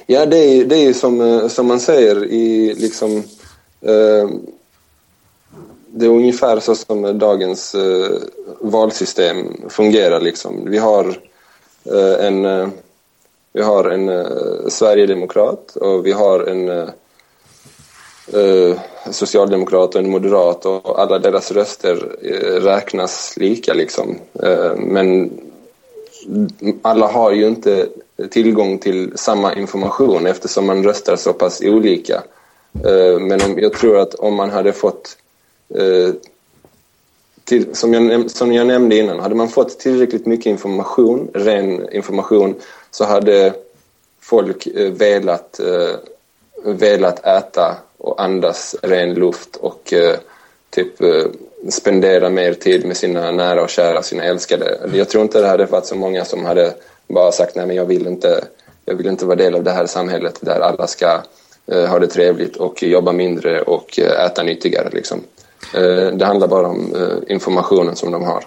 [0.07, 3.23] Ja, det är, det är ju som, som man säger i liksom...
[3.81, 4.29] Eh,
[5.93, 8.11] det är ungefär så som dagens eh,
[8.61, 9.37] valsystem
[9.69, 10.21] fungerar.
[10.21, 10.71] Liksom.
[10.71, 11.07] Vi har
[11.85, 12.69] eh, en, eh,
[13.53, 14.27] vi har en eh,
[14.69, 16.89] Sverigedemokrat och vi har en eh,
[18.41, 18.79] eh,
[19.11, 23.75] socialdemokrat och en moderat och alla deras röster eh, räknas lika.
[23.75, 24.19] Liksom.
[24.43, 25.31] Eh, men
[26.83, 27.87] alla har ju inte
[28.31, 32.23] tillgång till samma information eftersom man röstar så pass olika.
[32.85, 35.17] Eh, Men om, jag tror att om man hade fått
[35.75, 36.15] Eh,
[37.45, 42.55] till, som, jag, som jag nämnde innan, hade man fått tillräckligt mycket information, ren information,
[42.91, 43.53] så hade
[44.21, 45.97] folk eh, velat, eh,
[46.65, 50.17] velat äta och andas ren luft och eh,
[50.71, 51.27] typ eh,
[51.69, 54.79] spendera mer tid med sina nära och kära, sina älskade.
[54.93, 56.75] Jag tror inte det hade varit så många som hade
[57.09, 58.45] bara sagt nej men jag vill inte,
[58.85, 61.23] jag vill inte vara del av det här samhället där alla ska
[61.67, 65.21] eh, ha det trevligt och jobba mindre och eh, äta nyttigare liksom.
[65.75, 68.45] Eh, det handlar bara om eh, informationen som de har.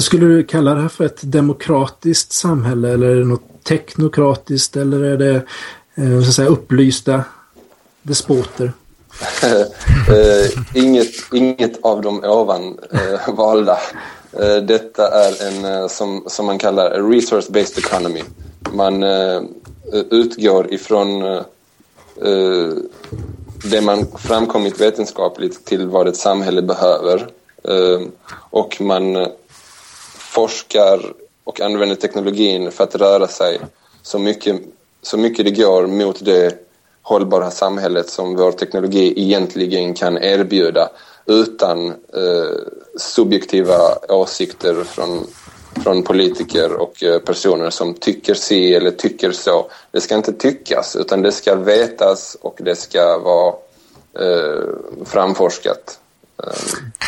[0.00, 5.04] Skulle du kalla det här för ett demokratiskt samhälle eller är det något teknokratiskt eller
[5.04, 5.34] är det
[5.94, 7.24] eh, så att säga, upplysta
[8.02, 8.72] despoter?
[10.74, 12.78] inget, inget av de ovan
[13.36, 13.78] valda.
[14.62, 18.22] Detta är en, som, som man kallar, resource-based economy.
[18.72, 19.04] Man
[20.10, 21.22] utgår ifrån
[23.70, 27.26] det man framkommit vetenskapligt till vad ett samhälle behöver.
[27.64, 28.00] Eh,
[28.50, 29.28] och man eh,
[30.18, 31.00] forskar
[31.44, 33.60] och använder teknologin för att röra sig
[34.02, 34.60] så mycket,
[35.02, 36.66] så mycket det går mot det
[37.02, 40.88] hållbara samhället som vår teknologi egentligen kan erbjuda
[41.26, 42.56] utan eh,
[42.98, 45.26] subjektiva åsikter från,
[45.82, 49.70] från politiker och eh, personer som tycker si eller tycker så.
[49.92, 53.54] Det ska inte tyckas utan det ska vetas och det ska vara
[54.20, 54.64] eh,
[55.04, 55.98] framforskat.
[56.42, 56.52] Eh,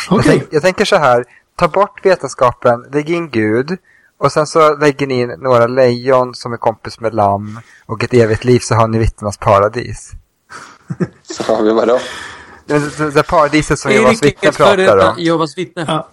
[0.09, 3.77] Jag, tänk, jag tänker så här, ta bort vetenskapen, lägg in Gud
[4.17, 8.13] och sen så lägger ni in några lejon som är kompis med lamm och ett
[8.13, 10.11] evigt liv så har ni vittnenas paradis.
[11.23, 11.99] så har vi vadå?
[12.65, 15.15] Det, det, det paradiset som Jehovas vittnen pratar om.
[15.17, 15.85] Jehovas vittne.
[15.87, 16.07] Ja.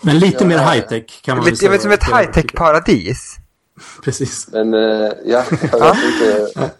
[0.00, 1.70] Men lite mer high-tech kan man Lite säga.
[1.70, 3.36] men som ett high-tech-paradis.
[4.04, 4.48] Precis.
[4.52, 4.80] Men eh,
[5.24, 6.70] ja, jag vet inte.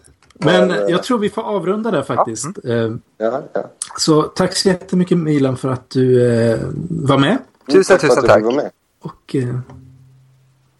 [0.41, 2.45] Men Ja, det- jag tror vi får avrunda där faktiskt.
[2.63, 2.73] Eh,
[3.17, 3.71] Ja, ja.
[3.97, 7.37] Så tack så jättemycket Milan för att du eh, var med.
[7.71, 8.37] Tusen, att tusen du tack.
[8.37, 8.71] fick vara med.
[9.01, 9.59] Och eh,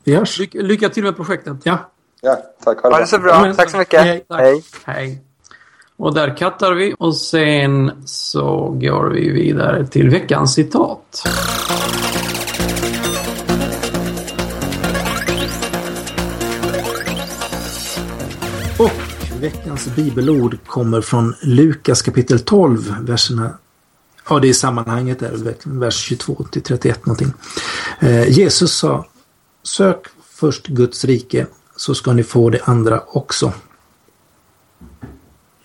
[0.03, 0.39] vi hörs.
[0.39, 1.57] Lycka, lycka till med projektet.
[1.63, 1.91] Ja,
[2.21, 2.81] Ja, tack.
[2.81, 3.41] Ha det Ha det så bra.
[3.41, 4.01] Men- Tack så mycket.
[4.01, 4.25] Hej.
[4.29, 4.39] Tack.
[4.39, 4.63] Hej.
[4.85, 5.21] Hej.
[5.99, 11.23] Och där kattar vi och sen så går vi vidare till veckans citat.
[18.77, 18.91] Och
[19.41, 23.57] Veckans bibelord kommer från Lukas kapitel 12, verserna
[24.29, 27.33] Ja, det är sammanhanget där, vers 22 till 31 någonting.
[27.99, 29.05] Eh, Jesus sa
[29.63, 33.53] Sök först Guds rike så ska ni få det andra också.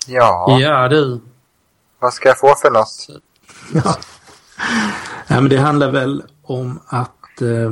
[0.07, 1.21] Ja, Ja, du.
[1.99, 3.07] vad ska jag få för något?
[3.73, 3.97] Ja.
[5.29, 7.71] Nej, men det handlar väl om att eh,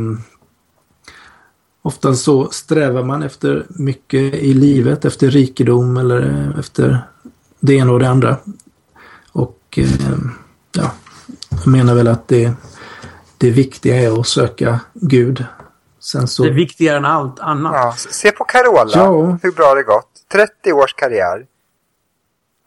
[1.83, 7.07] ofta så strävar man efter mycket i livet, efter rikedom eller efter
[7.61, 8.37] det ena och det andra.
[9.33, 9.89] Och eh,
[10.77, 10.91] ja,
[11.51, 12.53] jag menar väl att det,
[13.39, 15.45] det viktiga är att söka Gud.
[16.01, 16.43] Sen så...
[16.43, 17.73] Det är viktigare än allt annat.
[17.75, 19.39] Ja, se på Carola, Ja.
[19.43, 20.09] hur bra det gått.
[20.33, 21.47] 30 års karriär.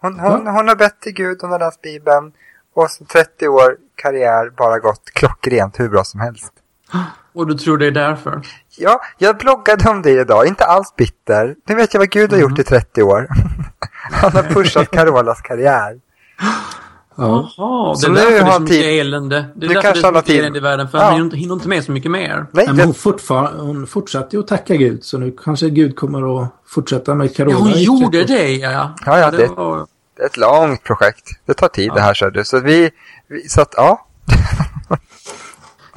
[0.05, 2.31] Hon, hon, hon har bett till Gud, hon har läst Bibeln.
[2.75, 6.53] Och så 30 år karriär bara gått klockrent hur bra som helst.
[7.33, 8.41] Och du tror det är därför?
[8.77, 11.55] Ja, jag bloggade om det idag, inte alls bitter.
[11.67, 13.27] Nu vet jag vad Gud har gjort i 30 år.
[14.11, 15.99] Han har pushat Carolas karriär.
[17.17, 17.49] Ja.
[17.57, 18.99] Jaha, det Så är nu därför det är så mycket tid.
[18.99, 19.35] elände.
[19.35, 20.39] Det Nu är därför det kanske är så mycket tid.
[20.39, 21.03] elände i världen, för Ja.
[21.03, 22.45] han hinner inte, med så mycket mer.
[22.51, 26.41] Nej, men hon, fortfar- hon fortsatte ju att tacka Gud så nu kanske Gud kommer
[26.43, 27.53] att fortsätta med Carola.
[27.53, 28.37] Ja, hon gjorde 30 år.
[28.37, 28.95] det, ja.
[29.05, 29.87] Ja, ja, det det- var...
[30.15, 31.29] det är ett långt projekt.
[31.45, 32.45] Det tar tid det här, så du.
[32.45, 32.91] Så vi,
[33.27, 34.07] vi så att ja.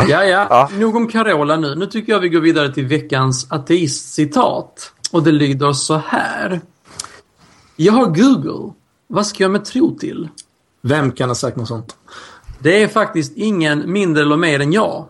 [0.09, 0.47] Ja, ja.
[0.51, 0.69] Ja.
[0.73, 1.75] Nog om Carola nu.
[1.75, 4.93] Nu tycker jag vi går vidare till veckans ateistcitat.
[5.13, 6.61] Och det lyder så här.
[7.77, 8.73] Jag har Google.
[9.07, 10.29] Vad ska jag med tro till?
[10.83, 11.97] Vem kan ha sagt något sånt?
[12.59, 15.07] Det är faktiskt ingen mindre eller mer än jag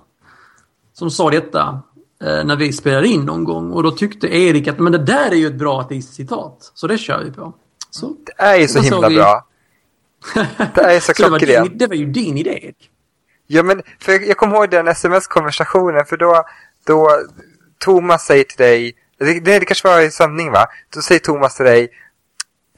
[0.92, 1.82] som sa detta
[2.24, 3.72] eh, när vi spelade in någon gång.
[3.72, 6.72] Och då tyckte Erik att men det där är ju ett bra ateistcitat.
[6.74, 7.54] Så det kör vi på.
[7.90, 9.14] Så, Det är ju så himla vi?
[9.16, 9.44] bra.
[10.74, 11.78] Det är så så det, var din, klockrent.
[11.78, 12.72] det var ju din idé.
[13.46, 16.44] Ja, men för jag kommer ihåg den sms-konversationen, för då,
[16.86, 17.10] då
[17.78, 20.66] Thomas säger till dig, det, det, kanske var i sanning va?
[20.94, 21.88] Då säger Thomas till dig,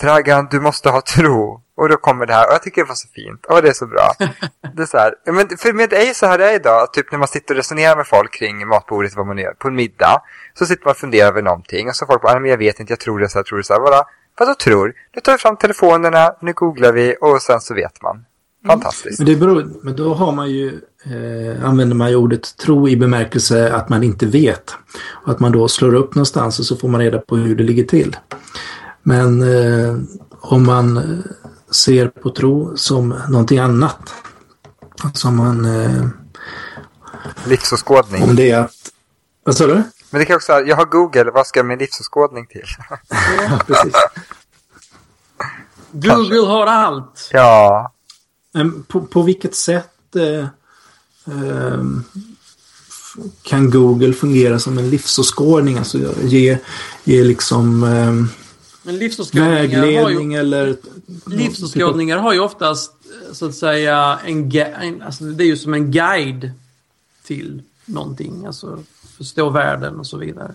[0.00, 1.62] Dragan, du måste ha tro.
[1.76, 3.46] Och då kommer det här, och jag tycker det var så fint.
[3.48, 4.12] Åh, det är så bra.
[4.76, 6.92] Det är så här, men för med det är ju så här det är idag,
[6.92, 9.74] typ när man sitter och resonerar med folk kring matbordet, vad man gör, på en
[9.74, 10.22] middag.
[10.54, 12.80] Så sitter man och funderar över någonting, och så folk bara, "Nej, men jag vet
[12.80, 13.80] inte, jag tror det så här, jag tror det så här.
[13.80, 14.04] Bara,
[14.38, 14.92] vadå tror?
[15.14, 18.24] Nu tar vi fram telefonerna, nu googlar vi, och sen så vet man.
[18.66, 19.18] Fantastiskt.
[19.18, 22.96] Men, det beror, men då har man ju, eh, använder man ju ordet tro i
[22.96, 24.74] bemärkelse att man inte vet.
[25.08, 27.64] Och att man då slår upp någonstans och så får man reda på hur det
[27.64, 28.16] ligger till.
[29.02, 29.96] Men eh,
[30.40, 31.04] om man eh,
[31.70, 34.14] ser på tro som någonting annat.
[35.14, 36.06] Som man, eh,
[37.44, 38.22] Livsåskådning.
[38.22, 38.72] om det är att...
[39.44, 39.82] Vad sa du?
[40.10, 42.64] Men det kan också vara, jag har Google, vad ska jag med livsåskådning till?
[43.40, 43.94] Ja, precis.
[45.92, 47.30] Google har allt.
[47.32, 47.92] ja,
[48.52, 50.46] Men på, på vilket sätt eh,
[51.26, 52.04] ehm,
[53.42, 55.78] kan Google fungera som en livsåskådning?
[55.78, 56.58] Alltså ge,
[57.04, 57.84] ge liksom
[58.82, 60.76] ju, vägledning eller...
[61.26, 65.74] livsåskådningar har ju oftast eh, så att säga en, en alltså det är ju som
[65.74, 66.50] en guide
[67.24, 68.46] till någonting.
[68.46, 68.78] Alltså
[69.20, 70.52] förstå världen och så vidare.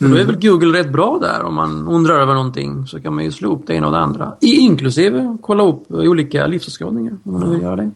[0.00, 3.14] Och då är väl Google rätt bra där om man undrar över någonting så kan
[3.14, 4.36] man ju slå upp det ena och det andra.
[4.40, 7.90] I, inklusive kolla upp olika livsåskådningar om man vill göra det.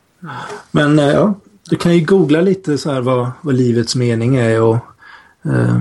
[0.70, 1.34] Men eh, ja,
[1.70, 4.76] du kan ju googla lite så här vad, vad livets mening är och
[5.44, 5.80] eh,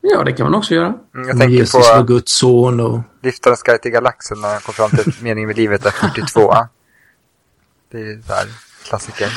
[0.00, 0.86] Ja, det kan man också göra.
[1.14, 3.00] Mm, jag tänker Jesus var på Guds son och...
[3.22, 6.54] Liftarens guide till galaxen när han kom fram till meningen med livet är 42.
[7.90, 8.48] Det är där,
[8.88, 9.32] klassiker.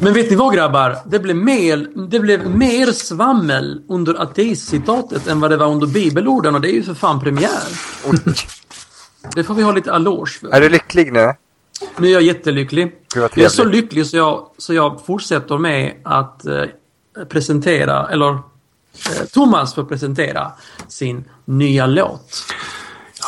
[0.00, 0.98] Men vet ni vad grabbar?
[1.06, 6.54] Det blev mer, det blev mer svammel under ateistcitatet än vad det var under bibelorden
[6.54, 7.62] och det är ju för fan premiär.
[8.06, 8.18] Oj,
[9.34, 10.48] Det får vi ha lite eloge för.
[10.48, 11.34] är du lycklig nu?
[11.96, 12.92] Nu är jag jättelycklig.
[13.14, 16.64] Jag är så lycklig så jag, så jag fortsätter med att eh,
[17.28, 20.52] presentera, eller eh, Thomas får presentera
[20.88, 22.44] sin nya låt.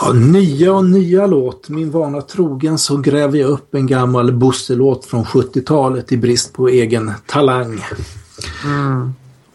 [0.01, 1.69] Ja, nya och nya låt.
[1.69, 6.69] Min vana trogen så gräver jag upp en gammal Bosse-låt från 70-talet i brist på
[6.69, 7.85] egen talang.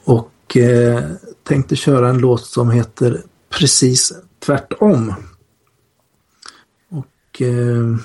[0.04, 1.04] Och eh,
[1.44, 4.14] tänkte köra en låt som heter Precis
[4.46, 5.14] tvärtom.
[6.90, 7.96] Och eh,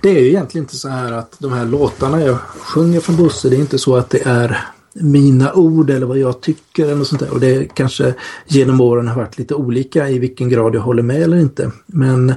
[0.00, 3.48] det är ju egentligen inte så här att de här låtarna jag sjunger från Bosse,
[3.48, 4.68] det är inte så att det är
[5.00, 7.30] mina ord eller vad jag tycker eller något sånt där.
[7.30, 8.14] Och det kanske
[8.46, 11.70] genom åren har varit lite olika i vilken grad jag håller med eller inte.
[11.86, 12.34] Men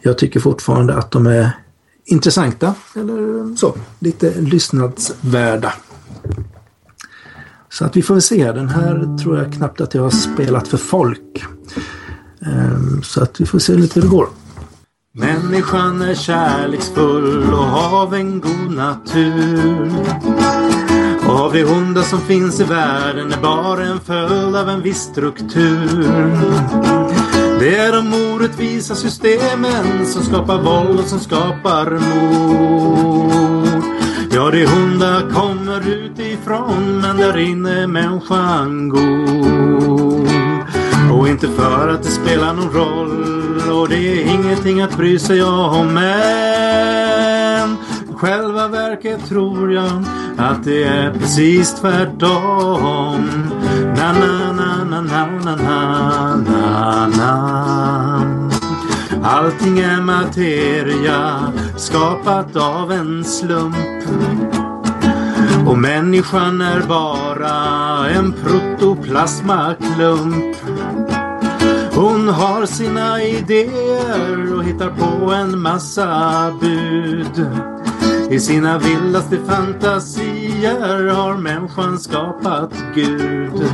[0.00, 1.50] jag tycker fortfarande att de är
[2.04, 5.72] intressanta eller så, lite lyssnadsvärda.
[7.68, 8.52] Så att vi får väl se.
[8.52, 11.44] Den här tror jag knappt att jag har spelat för folk.
[12.46, 14.28] Ehm, så att vi får se lite hur det går.
[15.12, 19.90] Människan är kärleksfull och av en god natur.
[21.34, 26.04] Av det onda som finns i världen är bara en följd av en viss struktur.
[27.60, 33.34] Det är de orättvisa systemen som skapar våld och som skapar mord.
[34.30, 40.28] Ja, det onda kommer utifrån men där inne är människan god.
[41.12, 45.42] Och inte för att det spelar någon roll och det är ingenting att bry sig
[45.42, 47.43] om men
[48.24, 50.04] själva verket tror jag
[50.38, 53.28] att det är precis tvärtom.
[53.96, 58.50] Na, na, na, na, na, na, na, na, na.
[59.22, 63.76] Allting är materia skapat av en slump.
[65.66, 70.56] Och människan är bara en protoplasmaklump.
[71.94, 77.46] Hon har sina idéer och hittar på en massa bud.
[78.30, 83.64] I sina vildaste fantasier har människan skapat Gud.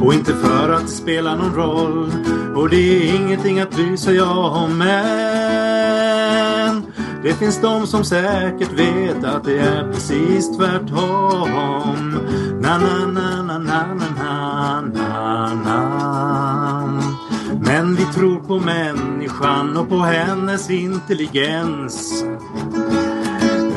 [0.00, 2.12] Och inte för att det spelar någon roll
[2.56, 6.04] och det är ingenting att bry sig om men
[7.22, 12.18] det finns de som säkert vet att det är precis tvärtom.
[12.60, 17.02] Na, na, na, na, na, na, na, na.
[17.60, 22.24] Men vi tror på människan och på hennes intelligens.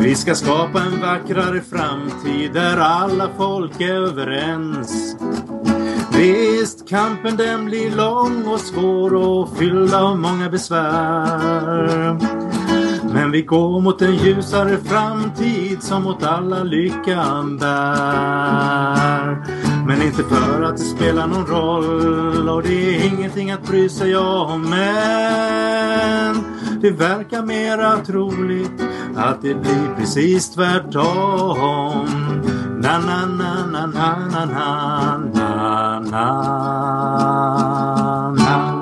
[0.08, 5.16] Vi ska skapa en vackrare framtid där alla folk är överens.
[6.18, 12.18] Visst, kampen den blir lång och svår och fylld av många besvär.
[13.14, 19.46] Men vi går mot en ljusare framtid som åt alla lyckan bär.
[19.88, 24.18] Men inte för att det spelar någon roll och det är ingenting att bry sig
[24.18, 24.70] om.
[24.70, 26.47] Men
[26.82, 28.82] det verkar mera troligt
[29.16, 32.08] att det blir precis tvärtom.
[32.82, 36.32] Na, na, na, na, na, na, na, na, na,
[38.32, 38.74] na.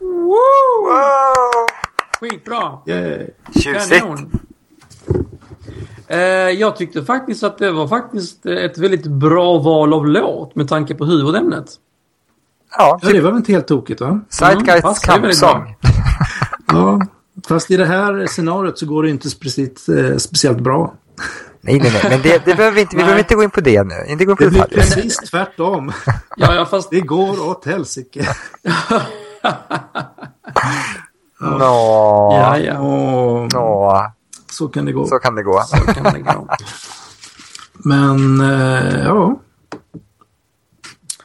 [0.00, 1.66] Wow!
[2.20, 2.78] Skitbra!
[2.86, 3.30] Yay.
[3.54, 4.06] Tjusigt.
[6.08, 6.18] Eh,
[6.50, 10.94] jag tyckte faktiskt att det var faktiskt ett väldigt bra val av låt med tanke
[10.94, 11.66] på huvudämnet.
[12.78, 14.20] Ja, Ja, det var väl inte helt tokigt va?
[14.42, 15.76] Är väldigt kampsång.
[16.76, 17.00] Ja,
[17.48, 20.94] fast i det här scenariot så går det inte precis, eh, speciellt bra.
[21.60, 22.02] Nej, nej, nej.
[22.10, 23.94] Men det, det behöver vi inte, vi behöver inte gå in på det nu.
[24.08, 25.92] Inte gå in på Det blir precis tvärtom.
[26.36, 26.90] Ja, ja fast...
[26.90, 28.20] Det går åt helsike.
[31.40, 32.78] Nå, Ja, ja.
[33.52, 34.06] Nå,
[34.50, 35.06] så kan det gå.
[35.06, 35.60] så kan det gå.
[35.94, 36.48] Kan det gå.
[37.72, 39.40] Men eh, ja.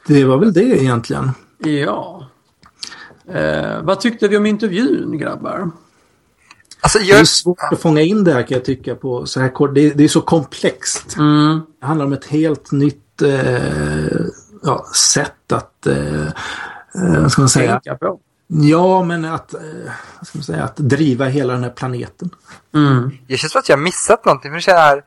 [0.06, 1.30] Det var väl det egentligen.
[1.58, 2.21] Ja.
[3.34, 5.70] Eh, vad tyckte vi om intervjun, grabbar?
[6.80, 9.40] Alltså, Det jag, är svårt att fånga in det här kan jag tycka på så
[9.40, 9.74] här kort.
[9.74, 11.16] Det, det är så komplext.
[11.16, 11.60] Mm.
[11.80, 14.26] Det handlar om ett helt nytt eh,
[14.62, 16.26] ja, sätt att, eh,
[16.94, 17.80] eh, vad ska man säga?
[17.80, 18.20] Tänka på.
[18.46, 19.60] Ja, men att, eh,
[20.18, 22.30] vad ska man säga, att driva hela den här planeten.
[22.74, 23.10] Mm.
[23.26, 24.50] jag känns som att jag har missat någonting.
[24.50, 25.02] För det känner,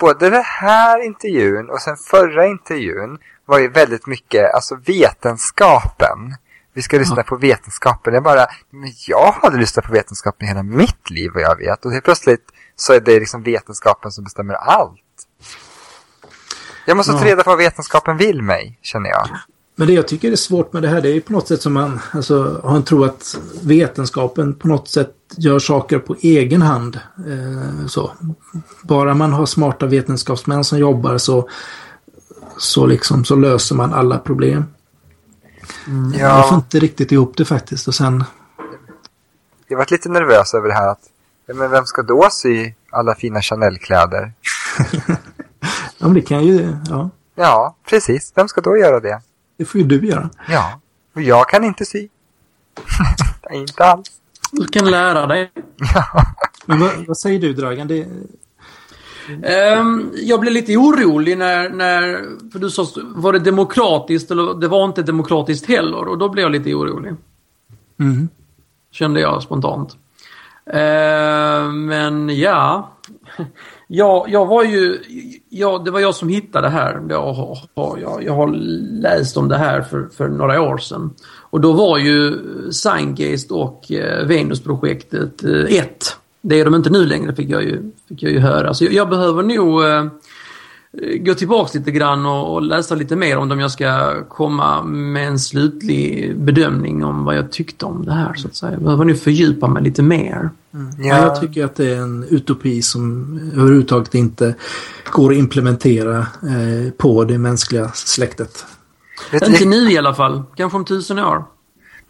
[0.00, 6.34] både den här intervjun och sen förra intervjun var ju väldigt mycket, alltså vetenskapen.
[6.80, 7.22] Vi ska lyssna Ja.
[7.22, 8.14] på vetenskapen.
[8.14, 11.84] Jag bara, men jag hade lyssnat på vetenskapen hela mitt liv vad jag vet.
[11.84, 12.40] Och helt plötsligt
[12.76, 15.00] så är det liksom vetenskapen som bestämmer allt.
[16.86, 17.24] Jag måste ta Ja.
[17.24, 19.28] reda på vad vetenskapen vill mig, känner jag.
[19.76, 21.62] Men det jag tycker är svårt med det här det är ju på något sätt
[21.62, 26.62] som man alltså, har en tro att vetenskapen på något sätt gör saker på egen
[26.62, 27.00] hand.
[27.28, 28.10] Eh, så.
[28.82, 31.48] Bara man har smarta vetenskapsmän som jobbar så,
[32.58, 34.64] så, liksom, så löser man alla problem.
[35.86, 37.88] Jag får Ja, inte riktigt ihop det faktiskt.
[37.88, 38.24] Och sen,
[39.68, 41.00] jag varit lite nervös över det här att,
[41.46, 44.32] ja, men vem ska då sy alla fina Chanel-kläder?
[45.06, 45.16] ja,
[45.98, 48.32] men det kan ju, ja, Ja, precis.
[48.34, 49.20] Vem ska då göra det?
[49.56, 50.30] det får ju du göra.
[50.48, 50.80] Ja,
[51.14, 52.08] och jag kan inte sy.
[53.50, 54.10] inte alls.
[54.52, 55.52] Du kan lära dig.
[55.94, 56.24] Ja.
[56.66, 57.88] Men vad, vad säger du Dragan?
[57.88, 58.06] Det,
[60.14, 62.24] jag blev lite orolig när, när...
[62.52, 66.08] För du sa, var det demokratiskt eller det var inte demokratiskt heller?
[66.08, 67.12] Och då blev jag lite orolig.
[68.00, 68.28] mm.
[68.92, 69.96] Kände jag spontant.
[70.72, 72.90] Ehm, men ja.
[73.88, 74.98] Jag, jag var ju...
[75.48, 77.02] Jag, det var jag som hittade det här.
[77.08, 77.58] Jag, har-
[77.98, 78.48] jag, jag har
[79.02, 81.10] läst om det här för, för några år sedan.
[81.50, 82.32] Och då var ju
[82.70, 86.16] Scientist och eh, Venusprojektet eh, ett.
[86.42, 88.74] Det är de inte nu längre fick jag ju, fick jag ju höra.
[88.74, 90.04] Så jag, jag behöver nog eh,
[91.20, 95.28] gå tillbaks lite grann och, och läsa lite mer om dem jag ska komma med
[95.28, 98.72] en slutlig bedömning om vad jag tyckte om det här så att säga.
[98.72, 100.50] Jag behöver nu fördjupa mig lite mer.
[100.98, 101.16] Ja.
[101.16, 104.54] Jag tycker att det är en utopi som överhuvudtaget inte
[105.10, 108.66] går att implementera eh, på det mänskliga släktet.
[109.32, 110.42] Vet Inte nu i alla fall.
[110.56, 111.44] Kanske om tusen år.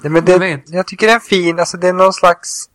[0.03, 2.70] Nej, men det, jag tycker det är en fin, alltså det är någon slags...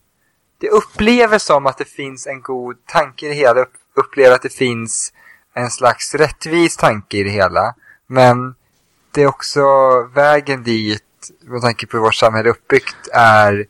[0.65, 3.65] Det upplever som att det finns en god tanke i det hela.
[3.95, 5.13] Upplever att det finns
[5.53, 7.75] en slags rättvis tanke i det hela.
[8.07, 8.55] Men
[9.11, 9.61] det är också
[10.15, 11.03] vägen dit,
[11.41, 13.65] med tanke på hur vårt samhälle är uppbyggt, är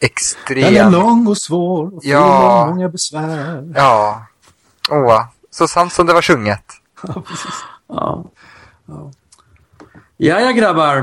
[0.00, 0.74] extrem.
[0.74, 2.66] Den är lång och svår och Ja.
[2.70, 3.72] många besvär.
[3.76, 4.26] Ja.
[4.90, 6.64] Åh, så sant som det var sjunget.
[7.02, 7.54] Ja, precis.
[7.88, 8.24] Ja.
[10.16, 10.96] Ja, ja grabbar.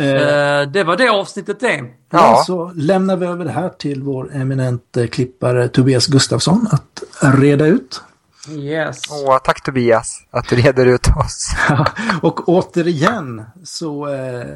[0.00, 1.84] Eh, det var det avsnittet det.
[2.10, 2.42] Ja.
[2.46, 8.02] Så lämnar vi över det här till vår eminente klippare Tobias Gustafsson att reda ut.
[8.50, 9.00] Yes.
[9.10, 11.50] Åh, tack Tobias att du reder ut oss.
[12.22, 14.46] och återigen så eh,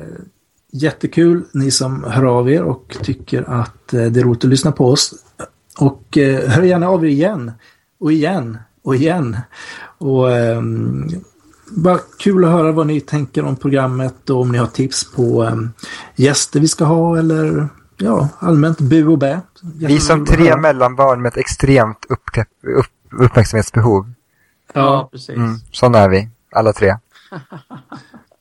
[0.72, 4.72] jättekul ni som hör av er och tycker att eh, det är roligt att lyssna
[4.72, 5.14] på oss.
[5.78, 7.52] Och eh, hör gärna av er igen
[8.00, 9.36] och igen och igen.
[9.98, 11.08] Och ehm,
[11.70, 15.42] bara kul att höra vad ni tänker om programmet och om ni har tips på
[15.42, 15.72] ehm,
[16.16, 19.40] gäster vi ska ha eller ja, allmänt bu och bä.
[19.62, 22.48] Vi som tre mellanbarn med ett extremt uppkläpp,
[22.78, 24.12] upp, uppmärksamhetsbehov.
[24.72, 25.36] Ja, precis.
[25.36, 26.96] Mm, sådana är vi, alla tre.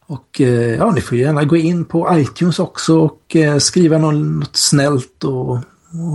[0.10, 4.56] Och eh, ja, ni får gärna gå in på iTunes också och eh, skriva något
[4.56, 5.52] snällt och,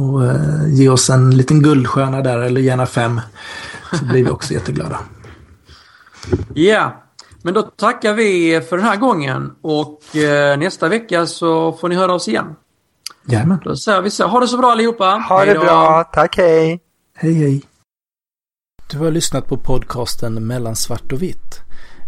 [0.09, 3.21] och eh, ge oss en liten guldstjärna där eller gärna fem.
[3.93, 4.99] Så blir vi också jätteglada.
[6.55, 7.04] Ja,
[7.45, 11.95] men då tackar vi för den här gången och eh, nästa vecka så får ni
[11.95, 12.55] höra oss igen.
[13.29, 13.59] Jajamän.
[13.65, 14.27] Då säger vi så.
[14.27, 15.05] Ha det så bra allihopa.
[15.05, 15.61] Ha Hej det då.
[15.61, 16.81] bra, tack hej!
[17.17, 17.63] Hej hej.
[18.91, 21.61] Du har lyssnat på podcasten Mellan svart och vitt.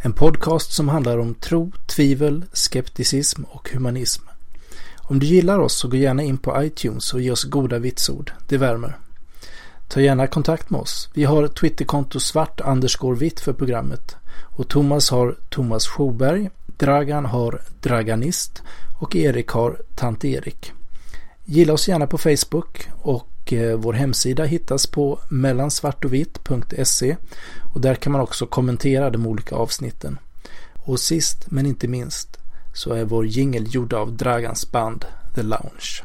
[0.05, 4.23] En podcast som handlar om tro, tvivel, skepticism och humanism.
[4.99, 8.33] Om du gillar oss så gå gärna in på iTunes och ge oss goda vitsord.
[8.49, 8.99] Det värmer.
[9.89, 11.09] Ta gärna kontakt med oss.
[11.15, 12.61] Vi har Twitterkonto svart
[13.19, 14.17] vitt för programmet.
[14.43, 18.63] Och Thomas har Thomas Sjoberg, Dragan har Draganist
[18.99, 20.73] och Erik har Tant Erik.
[21.45, 27.17] Gilla oss gärna på Facebook och eh, vår hemsida hittas på mellansvartovitt.se
[27.75, 30.19] och där kan man också kommentera de olika avsnitten.
[30.75, 32.39] Och sist men inte minst
[32.75, 35.05] så är vår jingel gjord av Dragans band
[35.35, 36.03] The Lounge.